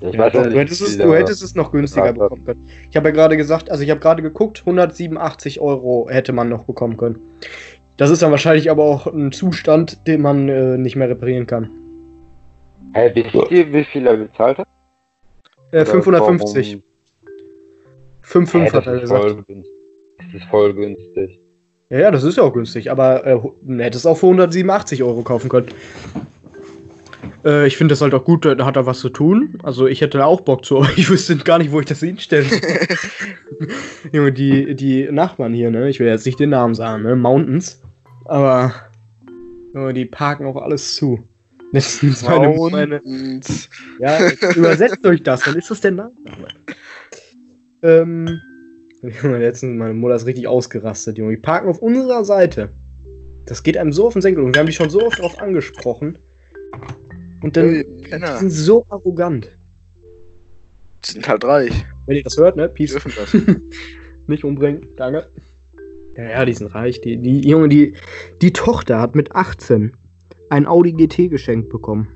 [0.00, 2.68] Ich Ja, weiß ja du, hättest es, du hättest es noch günstiger bekommen können.
[2.90, 6.64] Ich habe ja gerade gesagt, also ich habe gerade geguckt, 187 Euro hätte man noch
[6.64, 7.18] bekommen können.
[7.96, 11.70] Das ist dann wahrscheinlich aber auch ein Zustand, den man äh, nicht mehr reparieren kann.
[12.94, 14.66] Hä, wie viel, wie viel er bezahlt hat?
[15.72, 16.82] Äh, Oder 550.
[18.22, 19.22] warum- 5,5 Hä, hat das er ist gesagt.
[19.22, 19.72] voll günstig.
[20.18, 21.40] Das ist voll günstig.
[21.90, 25.02] Ja, ja, das ist ja auch günstig, aber äh, man hätte es auch für 187
[25.04, 25.68] Euro kaufen können.
[27.44, 29.58] Äh, ich finde das halt auch gut, da hat er was zu tun.
[29.62, 32.00] Also ich hätte da auch Bock zu, aber ich wüsste gar nicht, wo ich das
[32.00, 33.68] hinstellen soll.
[34.12, 35.88] Junge, die, die Nachbarn hier, ne?
[35.88, 37.16] Ich will jetzt nicht den Namen sagen, ne?
[37.16, 37.82] Mountains.
[38.24, 38.74] Aber
[39.74, 41.26] Junge, die parken auch alles zu.
[41.72, 43.00] Letztens meine, meine,
[43.98, 46.48] ja, übersetzt euch das, dann ist das der Nachname.
[47.82, 48.40] Ähm,
[49.02, 51.32] Junge, letztens meine Mutter ist richtig ausgerastet, Junge.
[51.32, 52.70] Die parken auf unserer Seite.
[53.46, 55.38] Das geht einem so auf den Senkel und wir haben die schon so oft darauf
[55.40, 56.18] angesprochen.
[57.42, 58.38] Und dann Penner.
[58.38, 59.56] sind so arrogant.
[61.04, 61.84] Die sind halt reich.
[62.06, 62.68] Wenn ihr das hört, ne?
[62.68, 62.92] Peace.
[62.92, 63.34] dürfen das.
[64.26, 65.28] Nicht umbringen, danke.
[66.16, 67.00] Ja, ja, die sind reich.
[67.02, 67.94] Die, die Junge, die,
[68.42, 69.96] die Tochter hat mit 18
[70.50, 72.08] ein Audi GT geschenkt bekommen.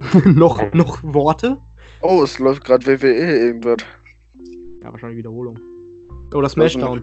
[0.24, 1.58] noch, noch Worte?
[2.00, 3.78] Oh, es läuft gerade WWE irgendwas.
[4.82, 5.58] Ja, wahrscheinlich Wiederholung.
[6.34, 7.02] Oder Smashdown.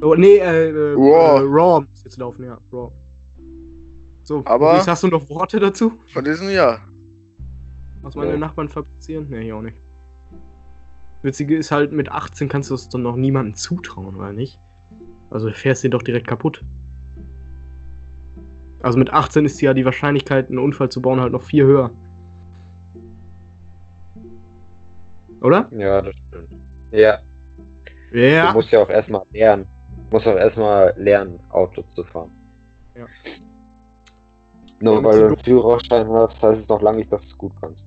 [0.00, 1.40] Oh, nee, äh, äh, Raw.
[1.40, 2.90] äh, Raw muss jetzt laufen, ja, Raw.
[4.24, 6.00] So, Aber- Maurice, hast du noch Worte dazu?
[6.12, 6.80] Von diesem Jahr.
[8.02, 8.38] Was meine Nee.
[8.38, 9.26] Nachbarn fabrizieren?
[9.30, 9.76] Nee, ich auch nicht.
[11.22, 14.58] Witzige ist halt, mit 18 kannst du es dann noch niemandem zutrauen, oder nicht?
[15.30, 16.64] Also du fährst den doch direkt kaputt.
[18.82, 21.90] Also mit 18 ist ja die Wahrscheinlichkeit, einen Unfall zu bauen, halt noch viel höher.
[25.40, 25.68] Oder?
[25.72, 26.56] Ja, das stimmt.
[26.92, 27.18] Ja,
[28.10, 28.52] du Ja.
[28.52, 29.66] musst ja auch erstmal lernen.
[30.10, 32.30] Du musst auch erstmal lernen, Auto zu fahren.
[32.96, 33.06] Ja.
[34.84, 37.38] Nur Und weil du einen Führerschein hast, heißt es noch lange nicht, dass du es
[37.38, 37.82] gut kannst.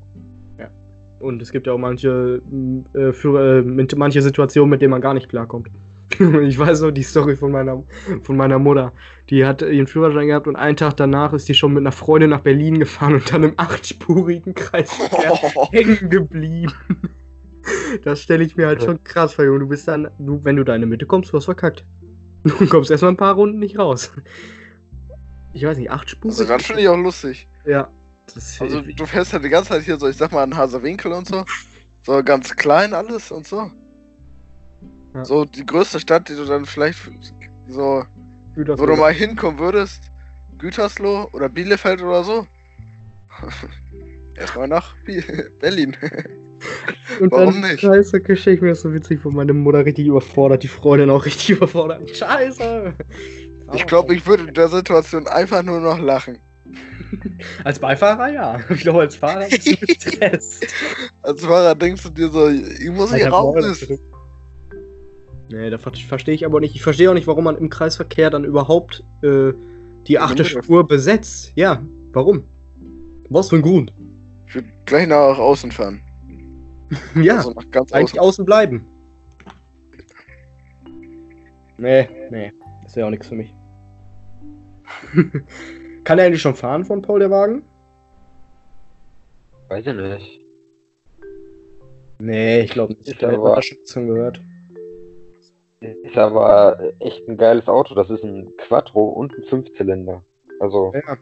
[1.19, 2.41] Und es gibt ja auch manche,
[2.93, 5.69] äh, für, äh, mit, manche Situationen, mit denen man gar nicht klarkommt.
[6.19, 7.83] Ich weiß noch die Story von meiner,
[8.23, 8.93] von meiner Mutter.
[9.29, 12.29] Die hat ihren Führerschein gehabt und einen Tag danach ist die schon mit einer Freundin
[12.31, 15.33] nach Berlin gefahren und dann im achtspurigen Kreisverkehr
[15.71, 16.73] hängen geblieben.
[18.03, 19.59] Das stelle ich mir halt schon krass vor, Junge.
[19.59, 21.85] Du bist dann, du, wenn du da in die Mitte kommst, du hast verkackt.
[22.43, 24.11] Du kommst erstmal ein paar Runden nicht raus.
[25.57, 26.37] Ich weiß nicht, achtspurig?
[26.37, 27.47] Also das finde ich auch lustig.
[27.65, 27.89] Ja.
[28.59, 31.27] Also du fährst halt die ganze Zeit hier so, ich sag mal, an Hasewinkel und
[31.27, 31.45] so.
[32.03, 33.71] So ganz klein alles und so.
[35.15, 35.25] Ja.
[35.25, 36.99] So die größte Stadt, die du dann vielleicht
[37.67, 38.03] so,
[38.53, 38.83] Gütersloh.
[38.83, 40.11] wo du mal hinkommen würdest,
[40.59, 42.45] Gütersloh oder Bielefeld oder so.
[44.35, 44.95] Erstmal nach
[45.59, 45.97] Berlin.
[47.19, 47.81] Und Warum dann, nicht?
[47.81, 51.51] Scheiße, ich mir das so witzig von meine Mutter richtig überfordert, die Freundin auch richtig
[51.51, 52.15] überfordert.
[52.15, 52.93] Scheiße!
[53.73, 56.39] Ich glaube, ich würde in der Situation einfach nur noch lachen.
[57.63, 58.59] Als Beifahrer ja.
[58.69, 60.67] Ich glaube, als Fahrer bist du gestresst.
[61.21, 63.85] Als Fahrer denkst du dir so, ich muss hier raus.
[65.49, 66.75] Nee, da ver- verstehe ich aber nicht.
[66.75, 69.53] Ich verstehe auch nicht, warum man im Kreisverkehr dann überhaupt äh,
[70.07, 70.43] die achte.
[70.43, 71.53] Spur besetzt.
[71.55, 72.43] Ja, warum?
[73.29, 73.93] Was für ein Grund?
[74.47, 76.01] Ich würde gleich nach außen fahren.
[77.21, 78.43] Ja, Also ganz eigentlich außen.
[78.43, 78.85] außen bleiben.
[81.77, 82.51] Nee, nee,
[82.83, 83.53] das wäre auch nichts für mich.
[86.03, 87.63] Kann er eigentlich schon fahren von Paul der Wagen?
[89.69, 90.41] Weiß ich nicht.
[92.19, 93.07] Nee, ich glaube nicht.
[93.07, 94.41] Ist Da hätte aber- schon gehört.
[95.81, 97.93] Ist aber echt ein geiles Auto.
[97.93, 100.23] Das ist ein Quattro und ein Fünfzylinder.
[100.59, 101.17] Also, Ja.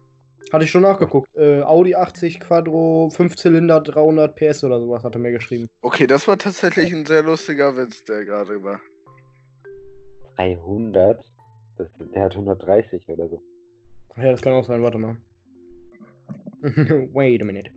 [0.53, 1.35] Hatte ich schon nachgeguckt.
[1.35, 5.67] Äh, Audi 80 Quattro, 5 Zylinder, 300 PS oder sowas hat er mir geschrieben.
[5.81, 8.79] Okay, das war tatsächlich ein sehr lustiger Witz, der gerade war.
[10.37, 11.25] 300.
[11.77, 13.41] Das, der hat 130 oder so.
[14.17, 15.17] Ja, das kann auch sein, warte mal.
[16.61, 17.71] Wait a minute.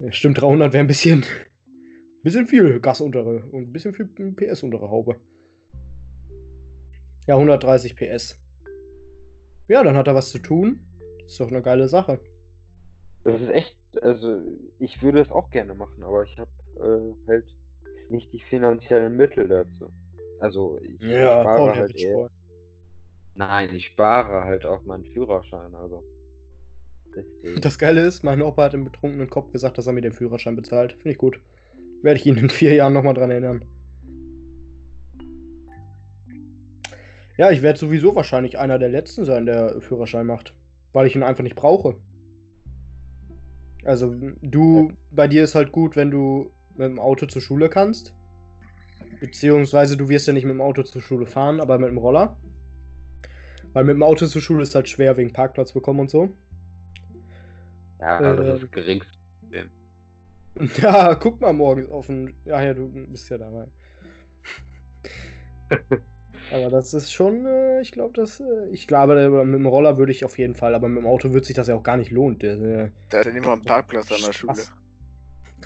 [0.00, 1.24] Ja, stimmt, 300 wäre ein bisschen,
[2.22, 5.20] bisschen viel Gas untere und ein bisschen viel PS untere Haube.
[7.26, 8.42] Ja, 130 PS.
[9.68, 10.86] Ja, dann hat er was zu tun.
[11.24, 12.20] Ist doch eine geile Sache.
[13.24, 14.40] Das ist echt, also
[14.78, 17.56] ich würde es auch gerne machen, aber ich habe äh, halt
[18.10, 19.90] nicht die finanziellen Mittel dazu.
[20.38, 22.10] Also ich der spare halt eher.
[22.10, 22.32] Sport.
[23.36, 26.02] Nein, ich spare halt auf meinen Führerschein, also.
[27.14, 27.60] Deswegen.
[27.60, 30.56] Das Geile ist, mein Opa hat im betrunkenen Kopf gesagt, dass er mir den Führerschein
[30.56, 30.92] bezahlt.
[30.92, 31.40] Finde ich gut.
[32.02, 33.64] Werde ich ihn in vier Jahren nochmal dran erinnern.
[37.38, 40.54] Ja, ich werde sowieso wahrscheinlich einer der Letzten sein, der Führerschein macht.
[40.92, 42.00] Weil ich ihn einfach nicht brauche.
[43.84, 48.14] Also, du, bei dir ist halt gut, wenn du mit dem Auto zur Schule kannst.
[49.20, 52.36] Beziehungsweise du wirst ja nicht mit dem Auto zur Schule fahren, aber mit dem Roller.
[53.76, 56.30] Weil mit dem Auto zur Schule ist halt schwer wegen Parkplatz bekommen und so.
[58.00, 59.12] Ja, äh, das ist das geringste.
[60.80, 62.34] Ja, guck mal morgen auf den.
[62.46, 63.68] Ja, ja, du bist ja dabei.
[66.50, 69.14] aber das ist schon, äh, ich glaube, das, äh, ich glaube,
[69.44, 71.66] mit dem Roller würde ich auf jeden Fall, aber mit dem Auto wird sich das
[71.66, 72.42] ja auch gar nicht lohnt.
[72.42, 74.54] Äh, Da hat ja niemand einen Parkplatz an der Schule.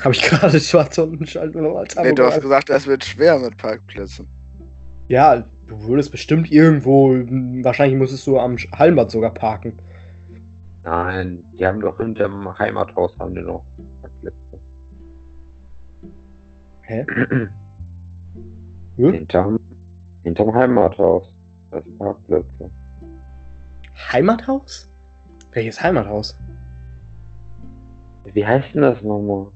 [0.00, 3.38] Habe ich gerade schwarz unten Schaltung noch als Nee, du hast gesagt, es wird schwer
[3.38, 4.28] mit Parkplätzen.
[5.06, 7.10] Ja, du würdest bestimmt irgendwo,
[7.62, 9.78] wahrscheinlich musstest du am Hallenbad sogar parken.
[10.82, 13.64] Nein, die haben doch hinterm Heimathaus haben die noch
[14.02, 14.60] Parkplätze.
[16.82, 17.06] Hä?
[18.96, 19.12] Hm?
[19.12, 19.58] Hinterm,
[20.24, 21.34] hinterm Heimathaus.
[21.70, 22.70] Das sind Parkplätze.
[24.12, 24.92] Heimathaus?
[25.52, 26.38] Welches Heimathaus?
[28.24, 29.46] Wie heißt denn das nochmal?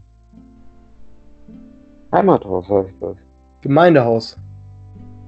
[2.12, 3.16] Heimathaus heißt das.
[3.60, 4.38] Gemeindehaus.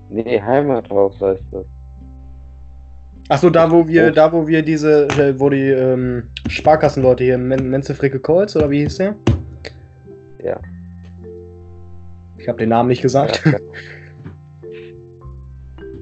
[0.08, 1.66] Nee, Heimathaus heißt das.
[3.28, 7.68] Achso, da wo wir, da wo wir diese, äh, wo die ähm, Sparkassenleute hier, Men
[7.70, 9.16] Menze Fricke Kreuz, oder wie hieß der?
[10.44, 10.60] Ja.
[12.38, 13.42] Ich habe den Namen nicht gesagt.
[13.44, 13.58] Ja,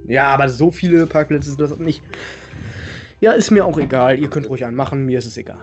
[0.07, 2.03] Ja, aber so viele Parkplätze sind das nicht.
[3.21, 4.19] Ja, ist mir auch egal.
[4.19, 5.61] Ihr könnt ruhig einen machen, mir ist es egal.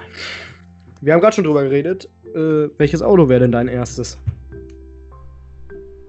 [1.01, 2.09] Wir haben gerade schon drüber geredet.
[2.33, 4.19] Äh, welches Auto wäre denn dein erstes?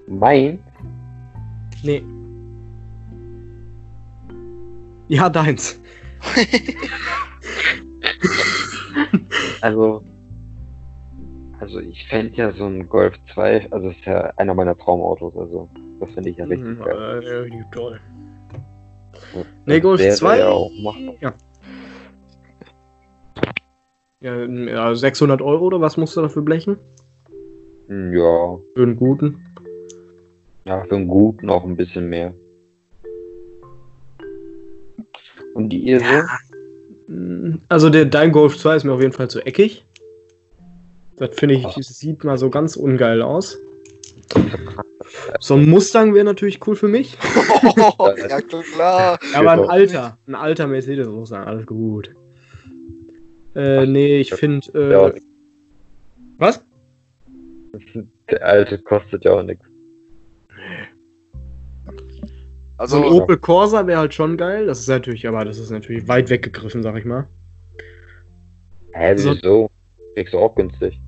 [0.07, 0.59] Mein?
[1.83, 2.03] Nee.
[5.13, 5.79] Ja, deins.
[9.61, 10.03] Also.
[11.61, 15.69] Also ich fände ja so ein Golf 2, also ist ja einer meiner Traumautos, also
[16.01, 17.51] das finde ich ja richtig geil.
[17.53, 18.01] Äh, toll.
[19.13, 20.39] Das Nee, Golf wäre 2.
[20.39, 20.71] Ja, auch.
[21.21, 21.35] Ja.
[24.21, 26.79] Ja, ja, 600 Euro oder was musst du dafür blechen?
[27.89, 29.45] Hm, ja, Für einen guten.
[30.65, 32.33] ja, für einen guten auch ein bisschen mehr.
[35.55, 36.07] Und die ihr so?
[37.69, 39.85] Also der, dein Golf 2 ist mir auf jeden Fall zu eckig.
[41.17, 43.59] Das finde ich, das sieht mal so ganz ungeil aus.
[45.41, 47.19] So ein Mustang wäre natürlich cool für mich.
[47.77, 48.41] ja,
[48.75, 49.19] klar.
[49.35, 52.11] Aber ein alter, ein alter Mercedes muss sein, alles gut.
[53.55, 54.67] Äh, nee, ich finde.
[54.73, 55.21] Ja, Äh,
[56.39, 56.65] was?
[58.31, 59.65] der alte kostet ja auch nichts.
[62.87, 64.67] So ein Also, Opel Corsa wäre halt schon geil.
[64.67, 67.29] Das ist natürlich, aber das ist natürlich weit weggegriffen, sag ich mal.
[68.93, 69.71] Hä, So- wieso?
[70.15, 71.01] Kriegst du auch günstig.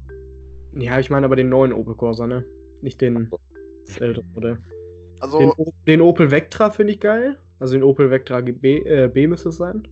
[0.72, 2.44] Ja, ich meine aber den neuen Opel Corsa, ne?
[2.80, 3.30] Nicht den
[3.86, 4.54] das ältere Modell.
[4.56, 7.38] Den, also, O- den Opel Vectra finde ich geil.
[7.60, 9.86] Also den Opel Vectra GB, äh, B müsste es sein.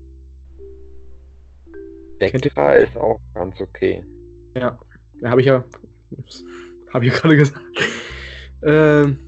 [2.18, 4.04] Vectra ist auch ganz okay.
[4.56, 4.78] Ja,
[5.20, 5.64] ja habe ich ja.
[6.92, 7.60] Habe ich ja gerade gesagt.
[8.62, 9.18] Ähm,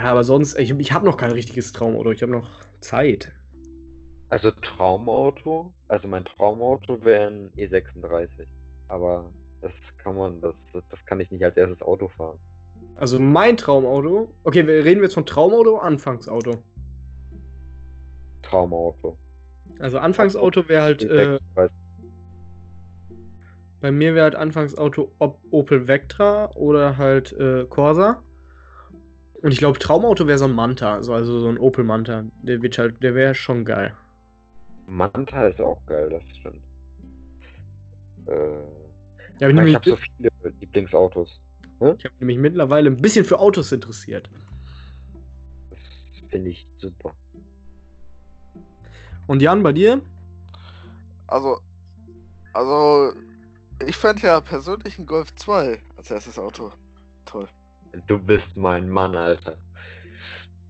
[0.00, 2.10] ja, aber sonst, ich, ich habe noch kein richtiges Traumauto.
[2.10, 2.48] Ich habe noch
[2.80, 3.32] Zeit.
[4.30, 8.46] Also Traumauto, also mein Traumauto wäre ein E36.
[8.88, 9.30] Aber
[9.60, 12.38] das kann man, das, das, kann ich nicht als erstes Auto fahren.
[12.94, 14.32] Also mein Traumauto.
[14.44, 16.64] Okay, wir reden jetzt von Traumauto oder Anfangsauto.
[18.40, 19.18] Traumauto.
[19.80, 21.70] Also Anfangsauto wäre halt, äh, E36.
[23.82, 28.22] bei mir wäre halt Anfangsauto ob Opel Vectra oder halt äh, Corsa.
[29.42, 32.24] Und ich glaube, Traumauto wäre so ein Manta, also, also so ein Opel Manta.
[32.42, 33.96] Der wird halt, der wäre schon geil.
[34.86, 36.64] Manta ist auch geil, das stimmt.
[38.26, 38.64] Äh,
[39.40, 40.30] Ja, ich ich habe so viele
[40.60, 41.40] Lieblingsautos.
[41.80, 44.30] ich habe nämlich mittlerweile ein bisschen für Autos interessiert.
[45.70, 45.78] Das
[46.28, 47.14] finde ich super.
[49.26, 50.02] Und Jan, bei dir?
[51.28, 51.60] also,
[52.52, 53.12] also,
[53.86, 56.72] ich fände ja persönlich einen Golf 2 als erstes Auto
[57.24, 57.48] toll.
[58.06, 59.58] Du bist mein Mann, Alter.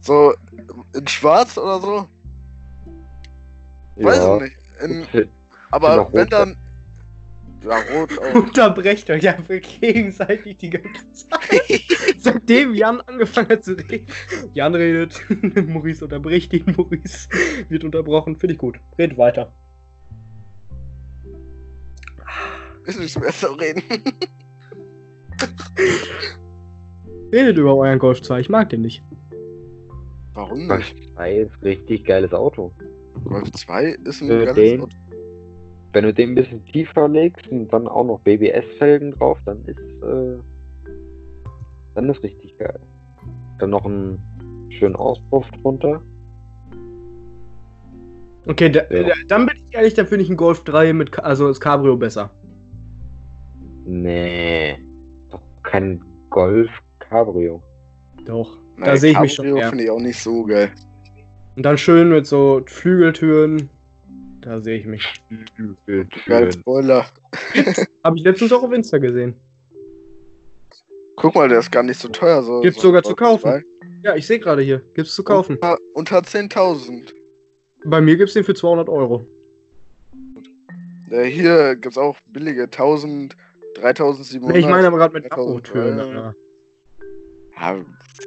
[0.01, 0.35] So,
[0.95, 2.09] in schwarz oder so?
[3.97, 4.57] Weiß ich nicht.
[5.15, 5.29] In,
[5.71, 6.57] aber wenn rot, dann.
[7.63, 8.35] Ja, rot auch.
[8.35, 11.39] Unterbrecht euch einfach gegenseitig die ganze Zeit.
[12.19, 14.07] Seitdem Jan angefangen hat zu reden.
[14.55, 15.23] Jan redet,
[15.69, 17.29] Maurice unterbricht ihn, Maurice
[17.69, 18.37] wird unterbrochen.
[18.37, 18.81] Finde ich gut.
[18.99, 19.53] Redet weiter.
[22.87, 23.83] Ist nicht mehr so reden.
[27.33, 29.03] Redet über euren Golf 2, ich mag den nicht.
[30.35, 31.13] Warum Golf nicht?
[31.15, 32.73] 2 ist ein richtig geiles Auto.
[33.25, 34.97] Golf 2 ist ein Äh, geiles den- Auto.
[35.93, 39.79] Wenn du den ein bisschen tiefer legst und dann auch noch BBS-Felgen drauf, dann ist
[39.79, 40.39] äh,
[41.97, 42.79] dann ist richtig geil.
[43.59, 44.19] Dann noch einen
[44.71, 46.01] schönen Auspuff drunter.
[48.47, 49.03] Okay, da, Ja.
[49.09, 51.97] da, dann bin ich ehrlich, dann finde ich einen Golf 3 mit, also das Cabrio
[51.97, 52.31] besser.
[53.85, 54.79] Nee,
[55.31, 56.01] doch kein
[56.31, 56.71] Golf
[57.11, 57.61] Cabrio.
[58.25, 60.73] Doch, da Nein, sehe ich mich schon Cabrio finde ich auch nicht so geil.
[61.57, 63.69] Und dann schön mit so Flügeltüren.
[64.41, 65.21] Da sehe ich mich.
[66.27, 67.07] Geil, Spoiler.
[68.05, 69.35] Habe ich letztens auch auf Insta gesehen.
[71.17, 72.43] Guck mal, der ist gar nicht so teuer.
[72.43, 73.63] So, Gibt's so sogar zu kaufen.
[74.03, 74.81] Ja, ich sehe gerade hier.
[74.95, 75.57] Gibt's zu kaufen.
[75.57, 77.13] Unter, unter 10.000.
[77.85, 79.27] Bei mir gibt's den für 200 Euro.
[81.11, 83.37] Ja, hier gibt's auch billige 1000,
[83.75, 84.53] 3700.
[84.53, 85.99] Nee, ich meine aber gerade mit 3000, Abrotüren.
[85.99, 86.35] ja.
[87.61, 87.77] Ja,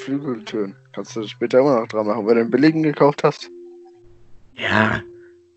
[0.02, 0.76] Flügeltüren.
[0.94, 3.50] Kannst du später immer noch dran machen, wenn du einen billigen gekauft hast.
[4.56, 5.02] Ja,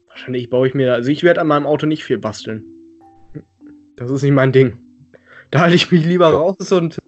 [0.08, 2.64] wahrscheinlich baue ich mir, also ich werde an meinem Auto nicht viel basteln.
[3.96, 4.78] Das ist nicht mein Ding.
[5.50, 6.98] Da halte ich mich lieber raus und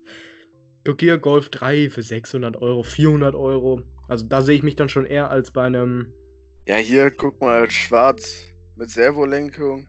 [1.00, 3.82] hier Golf 3 für 600 Euro, 400 Euro.
[4.08, 6.14] Also da sehe ich mich dann schon eher als bei einem,
[6.66, 8.46] Ja, hier, guck mal, schwarz
[8.76, 9.88] mit Servolenkung.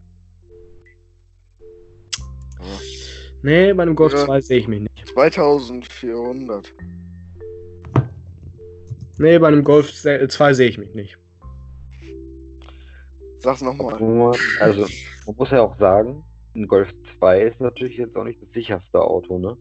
[3.41, 4.25] nee, bei einem Golf Ja.
[4.25, 4.88] 2 sehe ich mich nicht.
[5.19, 6.73] 2400.
[9.17, 11.17] Nee, bei einem Golf 2 sehe ich mich nicht.
[13.39, 13.95] Sag's nochmal.
[14.61, 14.85] Also,
[15.25, 16.23] man muss ja auch sagen,
[16.55, 19.57] ein Golf 2 ist natürlich jetzt auch nicht das sicherste Auto, ne?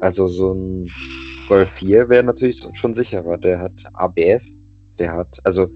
[0.00, 0.90] Also so ein
[1.46, 3.38] Golf 4 wäre natürlich schon sicherer.
[3.38, 4.42] Der hat ABS,
[4.98, 5.70] der hat, also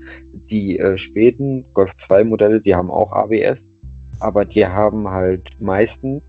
[0.50, 3.58] die äh, späten Golf 2 Modelle, die haben auch ABS,
[4.18, 6.22] aber die haben halt meistens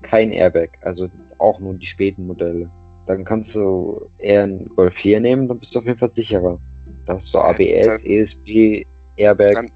[0.00, 1.10] kein Airbag, also
[1.40, 2.70] auch nur die späten Modelle.
[3.06, 6.58] Dann kannst du eher einen Golf 4 nehmen, dann bist du auf jeden Fall sicherer.
[7.06, 8.86] Da hast du ABS, Dann- ESP,
[9.16, 9.54] Airbag.
[9.54, 9.72] Dann-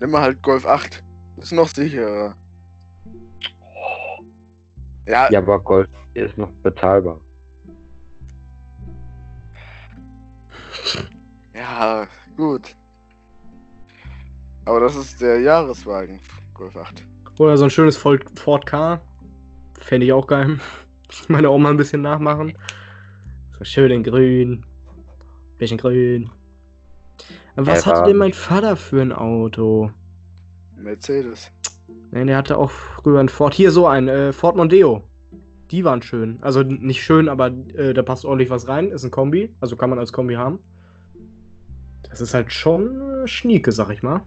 [0.00, 1.02] Nimm mal halt Golf 8.
[1.36, 2.34] Ist noch sicherer.
[5.06, 7.20] Ja, Ja, aber Golf ist noch bezahlbar.
[11.54, 12.06] ja,
[12.36, 12.76] gut.
[14.66, 16.20] Aber das ist der Jahreswagen,
[16.54, 17.08] Golf 8.
[17.38, 19.00] Oder so ein schönes Ford Ford K.
[19.80, 20.58] Fände ich auch geil.
[21.28, 22.54] Meine Oma ein bisschen nachmachen.
[23.50, 24.64] So schön in grün.
[25.58, 26.30] Bisschen grün.
[27.56, 29.90] Was hatte denn mein Vater für ein Auto?
[30.76, 31.52] Mercedes.
[32.12, 33.52] Nein, der hatte auch früher ein Ford.
[33.52, 35.02] Hier so ein äh, Ford Mondeo.
[35.70, 36.38] Die waren schön.
[36.42, 38.90] Also nicht schön, aber äh, da passt ordentlich was rein.
[38.90, 40.58] Ist ein Kombi, also kann man als Kombi haben.
[42.08, 44.22] Das ist halt schon äh, Schnieke, sag ich mal.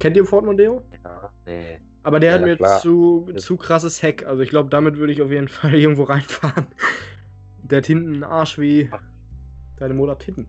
[0.00, 0.82] Kennt ihr Ford Mondeo?
[1.04, 1.80] Ja, nee.
[2.08, 2.80] Aber der Ja, hat mir klar.
[2.80, 4.24] zu, zu krasses Heck.
[4.24, 6.68] Also ich glaube, damit würde ich auf jeden Fall irgendwo reinfahren.
[7.64, 8.88] Der hat hinten einen Arsch wie
[9.76, 10.46] deine Mutter hat hinten.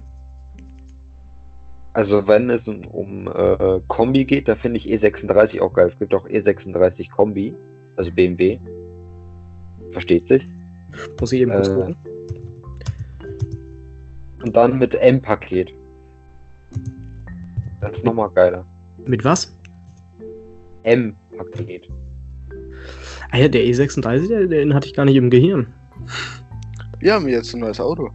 [1.91, 5.89] Also wenn es um, äh, Kombi geht, da finde ich E36 auch geil.
[5.91, 7.53] Es gibt auch E36 Kombi,
[7.97, 8.57] also BMW.
[9.91, 10.45] Versteht sich.
[11.19, 11.95] Muss ich eben kurz Äh, gucken.
[14.43, 15.73] Und dann mit M-Paket.
[17.81, 18.65] Das ist nochmal geiler.
[19.05, 19.53] Mit was?
[21.39, 21.87] M-Paket.
[23.31, 25.67] Ah ja, der E36, der, den hatte ich gar nicht im Gehirn.
[26.99, 28.09] Wir haben jetzt ein neues Auto.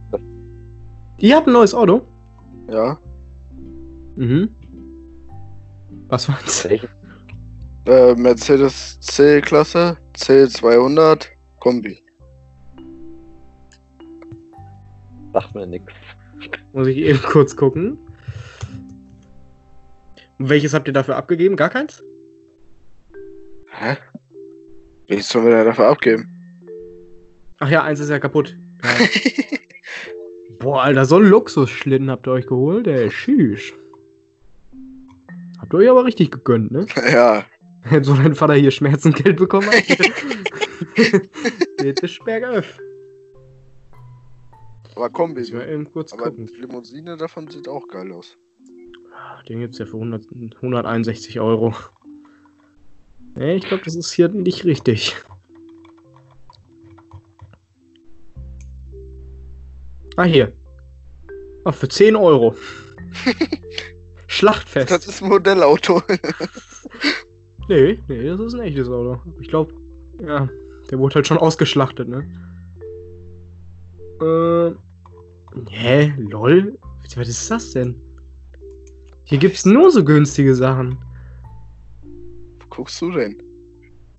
[1.19, 2.01] Ihr habt ein neues Auto?
[2.69, 2.99] Ja.
[4.15, 4.49] Mhm.
[6.07, 6.65] Was war's?
[6.65, 11.27] Äh, Mercedes C-Klasse, C200,
[11.59, 12.03] Kombi.
[15.33, 15.93] Sagt mir nix.
[16.73, 17.97] Muss ich eben kurz gucken.
[20.37, 21.55] Welches habt ihr dafür abgegeben?
[21.55, 22.03] Gar keins?
[23.77, 23.97] Hä?
[25.07, 26.29] Wie sollen wir denn dafür abgeben?
[27.59, 28.57] Ach ja, eins ist ja kaputt.
[28.83, 28.89] Ja.
[30.59, 33.73] Boah, Alter, so einen Luxusschlitten habt ihr euch geholt, der ist schüch.
[35.59, 36.85] Habt ihr euch aber richtig gegönnt, ne?
[37.11, 37.45] ja.
[37.81, 39.83] Hätte so dein Vater hier Schmerzengeld bekommen hat.
[41.77, 42.79] Bitte Sperrgriff.
[44.95, 45.41] Aber Kombi.
[45.41, 46.45] Muss ich mal eben kurz Aber gucken.
[46.47, 48.37] die Limousine davon sieht auch geil aus.
[49.47, 51.75] Den gibt's ja für 100, 161 Euro.
[53.35, 55.15] Nee, ich glaube, das ist hier nicht richtig.
[60.15, 60.53] Ah, hier.
[61.65, 62.55] Ah, für 10 Euro.
[64.27, 64.91] Schlachtfest.
[64.91, 66.01] Das ist ein Modellauto.
[67.67, 69.19] Nee, nee, das ist ein echtes Auto.
[69.39, 69.73] Ich glaube,
[70.21, 70.47] ja,
[70.91, 72.23] der wurde halt schon ausgeschlachtet, ne?
[74.21, 74.75] Äh.
[75.71, 76.13] Hä?
[76.17, 76.77] Lol?
[77.15, 77.99] Was ist das denn?
[79.23, 80.99] Hier gibt's nur so günstige Sachen.
[82.75, 83.37] Wo guckst du denn?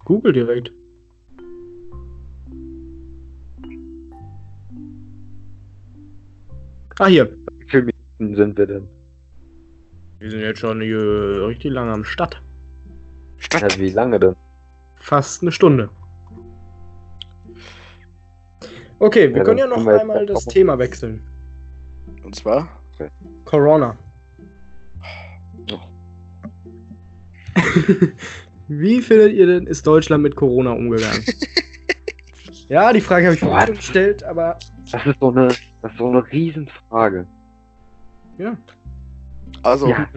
[0.06, 0.72] Google direkt.
[6.98, 7.36] Ah, hier.
[7.58, 8.88] Wie viele Minuten sind wir denn?
[10.20, 12.40] Wir sind jetzt schon hier richtig lange am Start.
[13.52, 14.36] Ja, wie lange denn?
[14.94, 15.90] Fast eine Stunde.
[19.00, 21.20] Okay, wir Ja, können ja noch können einmal das Thema wechseln.
[22.24, 22.80] Und zwar?
[23.44, 23.98] Corona.
[25.70, 25.80] Oh.
[28.68, 31.22] Wie findet ihr denn, ist Deutschland mit Corona umgegangen?
[32.68, 34.58] ja, die Frage habe ich vorhin gestellt, aber
[34.90, 37.26] Das ist so eine, das ist so eine Riesenfrage.
[38.38, 38.56] ja.
[39.62, 40.08] Also, Ja.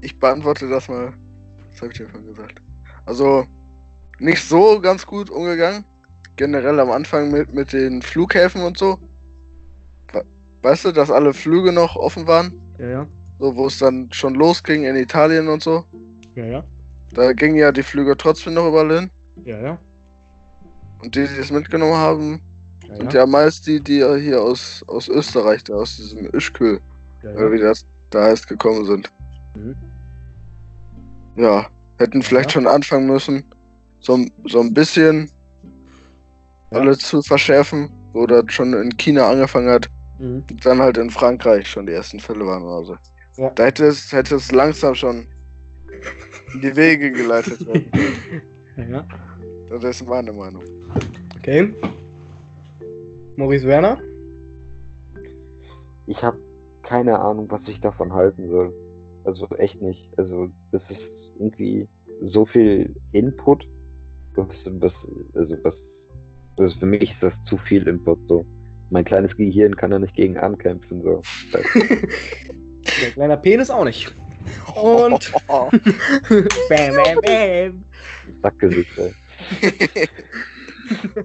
[0.00, 1.12] ich beantworte das mal.
[1.70, 2.62] Was habe ich dir schon gesagt?
[3.06, 3.44] Also,
[4.18, 5.84] nicht so ganz gut umgegangen.
[6.36, 8.98] Generell am Anfang mit, mit den Flughäfen und so.
[10.12, 10.24] We-
[10.62, 12.60] Weißt du, dass alle Flüge noch offen waren?
[12.78, 13.06] Ja, ja.
[13.38, 15.84] So, wo es dann schon losging in Italien und so.
[16.36, 16.64] Ja, ja.
[17.12, 19.10] Da gingen ja die Flüge trotzdem noch überall hin.
[19.44, 19.78] Ja, ja.
[21.02, 22.42] Und die, die es mitgenommen haben,
[22.88, 23.20] Ja, sind ja.
[23.20, 26.80] ja meist die, die ja hier aus, aus Österreich, da aus diesem Ischkül,
[27.22, 29.10] ja, oder wie das da heißt, gekommen sind.
[29.56, 29.76] Mhm.
[31.36, 31.66] Ja,
[31.98, 33.44] hätten vielleicht schon anfangen müssen,
[34.00, 35.30] so, so ein bisschen
[36.70, 39.88] alles zu verschärfen, wo das schon in China angefangen hat,
[40.18, 40.44] Mhm.
[40.50, 42.98] und dann halt in Frankreich schon die ersten Fälle waren oder
[43.36, 43.50] so.
[43.54, 45.26] Da hätte es, hätte es langsam schon
[46.54, 47.90] in die Wege geleitet werden.
[48.76, 49.06] ja, ja.
[49.68, 50.64] Das ist meine Meinung.
[51.36, 51.72] Okay.
[53.36, 53.98] Maurice Werner?
[56.06, 56.38] Ich habe
[56.82, 58.74] keine Ahnung, was ich davon halten soll.
[59.24, 60.10] Also echt nicht.
[60.16, 61.00] Also das ist
[61.38, 61.88] irgendwie
[62.22, 63.64] so viel Input.
[64.34, 64.92] Das, das,
[65.34, 65.74] also das,
[66.56, 68.44] das für mich ist das zu viel Input so.
[68.90, 71.22] Mein kleines Gehirn kann da nicht gegen ankämpfen so.
[71.52, 71.62] Das,
[73.02, 74.12] Der kleine Penis auch nicht.
[74.74, 75.32] Und.
[75.48, 75.70] bam,
[76.68, 77.84] bam, bam.
[78.42, 79.14] Sackgesicht, ey.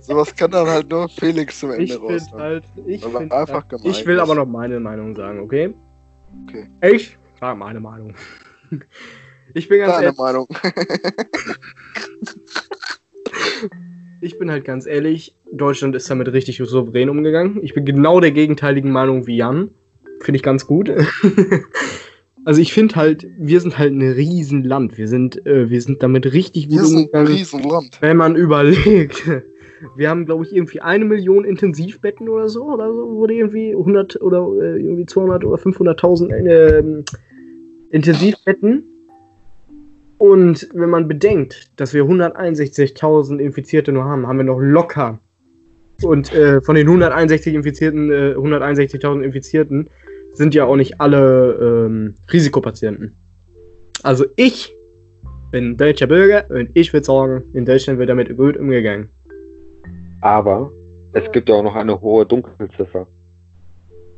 [0.01, 2.31] Sowas kann dann halt nur Felix zum Ende Ich raus.
[2.33, 2.63] halt.
[2.85, 4.21] Ich, einfach halt, gemein ich will ist.
[4.21, 5.73] aber noch meine Meinung sagen, okay?
[6.47, 6.67] Okay.
[6.81, 8.13] Ich sag meine Meinung.
[9.53, 10.47] Ich bin ganz Deine ehrlich, Meinung.
[14.19, 17.63] ich bin halt ganz ehrlich, Deutschland ist damit richtig souverän umgegangen.
[17.63, 19.71] Ich bin genau der gegenteiligen Meinung wie Jan.
[20.21, 20.91] Finde ich ganz gut.
[22.45, 24.99] Also ich finde halt, wir sind halt ein Riesenland.
[24.99, 27.25] Wir sind, äh, wir sind damit richtig gut Wir sind ein.
[27.25, 27.97] Riesenland.
[28.01, 29.23] Wenn man überlegt,
[29.95, 34.21] wir haben, glaube ich, irgendwie eine Million Intensivbetten oder so, oder so, wurde irgendwie 100
[34.21, 37.03] oder äh, irgendwie 200 oder 500.000 ähm,
[37.89, 38.83] Intensivbetten.
[40.19, 45.19] Und wenn man bedenkt, dass wir 161.000 Infizierte nur haben, haben wir noch locker.
[46.03, 49.89] Und äh, von den 161 Infizierten, äh, 161.000 Infizierten
[50.35, 53.15] sind ja auch nicht alle ähm, Risikopatienten.
[54.03, 54.73] Also ich
[55.51, 59.09] bin deutscher Bürger und ich würde sagen, in Deutschland wird damit gut umgegangen.
[60.21, 60.71] Aber
[61.13, 63.07] es gibt ja auch noch eine hohe Dunkelziffer.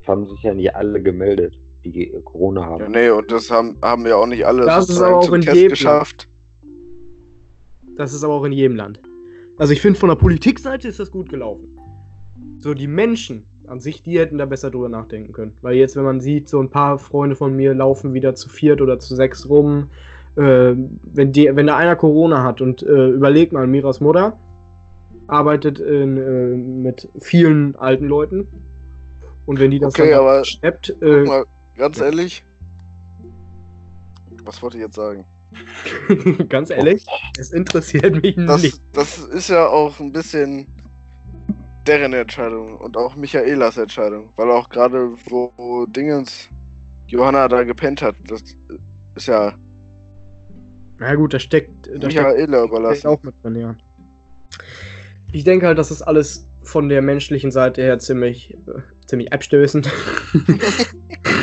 [0.01, 2.81] Es haben sich ja nicht alle gemeldet, die Corona haben.
[2.81, 5.35] Ja, nee, und das haben, haben ja auch nicht alle Das ist aber auch zum
[5.35, 6.27] in Test jedem geschafft.
[7.95, 8.99] Das ist aber auch in jedem Land.
[9.57, 11.77] Also ich finde, von der Politikseite ist das gut gelaufen.
[12.59, 15.57] So, die Menschen an sich, die hätten da besser drüber nachdenken können.
[15.61, 18.81] Weil jetzt, wenn man sieht, so ein paar Freunde von mir laufen wieder zu viert
[18.81, 19.89] oder zu sechs rum,
[20.35, 20.73] äh,
[21.13, 24.37] wenn, die, wenn da einer Corona hat und äh, überleg mal, Miras Mutter
[25.27, 28.47] arbeitet in, äh, mit vielen alten Leuten
[29.45, 31.45] und wenn die das Okay, dann aber- schleppt, Guck äh, mal,
[31.77, 32.45] ganz ehrlich.
[34.45, 35.25] Was wollte ich jetzt sagen?
[36.49, 37.05] ganz ehrlich,
[37.39, 38.81] es interessiert mich Das, nicht.
[38.93, 40.67] das ist ja auch ein bisschen
[41.87, 46.49] deren Entscheidung und auch Michaelas Entscheidung, weil auch gerade wo, wo Dingens
[47.07, 48.43] Johanna da gepennt hat, das
[49.15, 49.53] ist ja
[50.99, 53.07] Na gut, da steckt, da steckt Michaela Steckt überlassen.
[53.07, 53.75] auch mit drin, ja.
[55.31, 59.89] Ich denke halt, das ist alles von der menschlichen Seite her ziemlich, äh, ziemlich abstößend.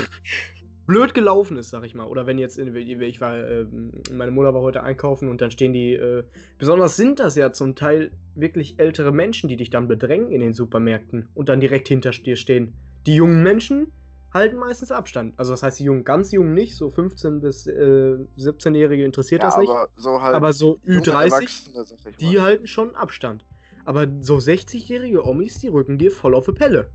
[0.86, 2.06] Blöd gelaufen ist, sag ich mal.
[2.06, 5.72] Oder wenn jetzt, in, ich war, ähm, meine Mutter war heute einkaufen und dann stehen
[5.72, 6.24] die, äh,
[6.58, 10.52] besonders sind das ja zum Teil wirklich ältere Menschen, die dich dann bedrängen in den
[10.52, 12.74] Supermärkten und dann direkt hinter dir stehen.
[13.06, 13.92] Die jungen Menschen
[14.34, 15.38] halten meistens Abstand.
[15.38, 19.48] Also das heißt, die Jungen, ganz Jungen nicht, so 15 bis äh, 17-Jährige interessiert Ja,
[19.48, 19.70] das nicht.
[19.70, 23.44] aber so halt Aber so junge Ü30, Erwachsene, sag ich die halten schon Abstand.
[23.84, 26.90] Aber so 60-jährige Omis, die rücken dir voll auf die Pelle.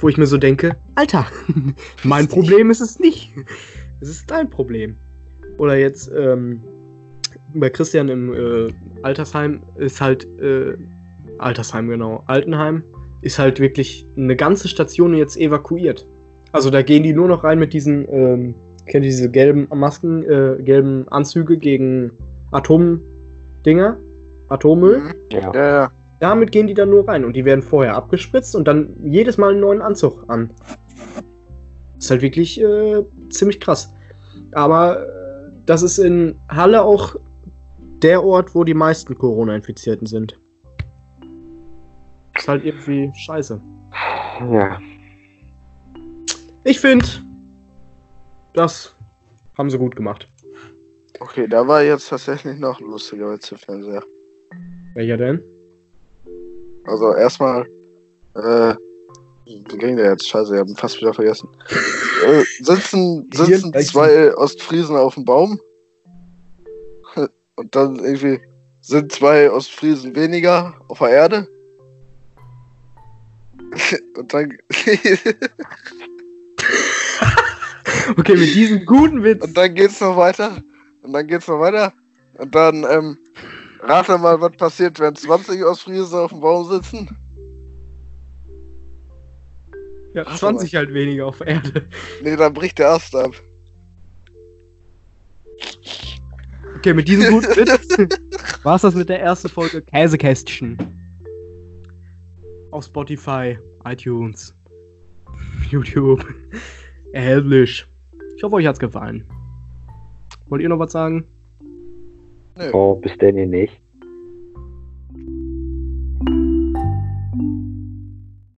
[0.00, 1.26] Wo ich mir so denke, Alter,
[2.04, 3.32] mein Problem ist es nicht.
[4.00, 4.96] Es ist dein Problem.
[5.58, 6.62] Oder jetzt ähm,
[7.54, 8.72] bei Christian im äh,
[9.02, 10.74] Altersheim ist halt, äh,
[11.38, 12.82] Altersheim genau, Altenheim
[13.22, 16.08] ist halt wirklich eine ganze Station jetzt evakuiert.
[16.52, 18.54] Also da gehen die nur noch rein mit diesen, ähm,
[18.86, 22.12] kennt ihr diese gelben Masken, äh, gelben Anzüge gegen
[22.50, 23.98] Atomdinger,
[24.48, 25.02] Atommüll.
[25.32, 25.52] Ja.
[25.54, 25.92] Ja, ja.
[26.20, 29.52] Damit gehen die dann nur rein und die werden vorher abgespritzt und dann jedes Mal
[29.52, 30.52] einen neuen Anzug an.
[31.98, 33.92] Ist halt wirklich äh, ziemlich krass.
[34.52, 37.16] Aber äh, das ist in Halle auch
[38.02, 40.38] der Ort, wo die meisten Corona-Infizierten sind.
[42.36, 43.60] Ist halt irgendwie scheiße.
[44.52, 44.78] ja.
[46.64, 47.06] Ich finde,
[48.52, 48.94] das
[49.56, 50.28] haben sie gut gemacht.
[51.18, 54.02] Okay, da war jetzt tatsächlich noch ein lustiger Witz im Fernseher.
[54.94, 55.42] Welcher denn?
[56.90, 57.64] Also erstmal,
[58.34, 58.74] äh,
[59.46, 60.28] wie ging der jetzt?
[60.28, 61.48] Scheiße, ich hab ihn fast wieder vergessen.
[62.20, 65.58] Äh, sitzen sitzen Hier, zwei Ostfriesen auf dem Baum
[67.56, 68.38] und dann irgendwie
[68.82, 71.48] sind zwei Ostfriesen weniger auf der Erde.
[74.18, 74.50] Und dann,
[78.16, 79.44] Okay, mit diesem guten Witz.
[79.44, 80.62] und dann geht's noch weiter.
[81.02, 81.92] Und dann geht's noch weiter.
[82.38, 83.18] Und dann, ähm,
[83.82, 87.16] rate mal, was passiert, wenn 20 Ostfriesen auf dem Baum sitzen.
[90.14, 91.88] Ja, Ach, 20 halt weniger auf Erde.
[92.22, 93.32] Nee, dann bricht der Ast ab.
[96.76, 100.78] Okay, mit diesem guten Witz war's das mit der ersten Folge Käsekästchen.
[102.70, 104.54] Auf Spotify, iTunes,
[105.70, 106.24] YouTube.
[107.12, 107.86] Erhältlich.
[108.36, 109.28] Ich hoffe, euch hat's gefallen.
[110.46, 111.26] Wollt ihr noch was sagen?
[112.60, 112.72] Nö.
[112.74, 113.79] Oh, bis denn nicht.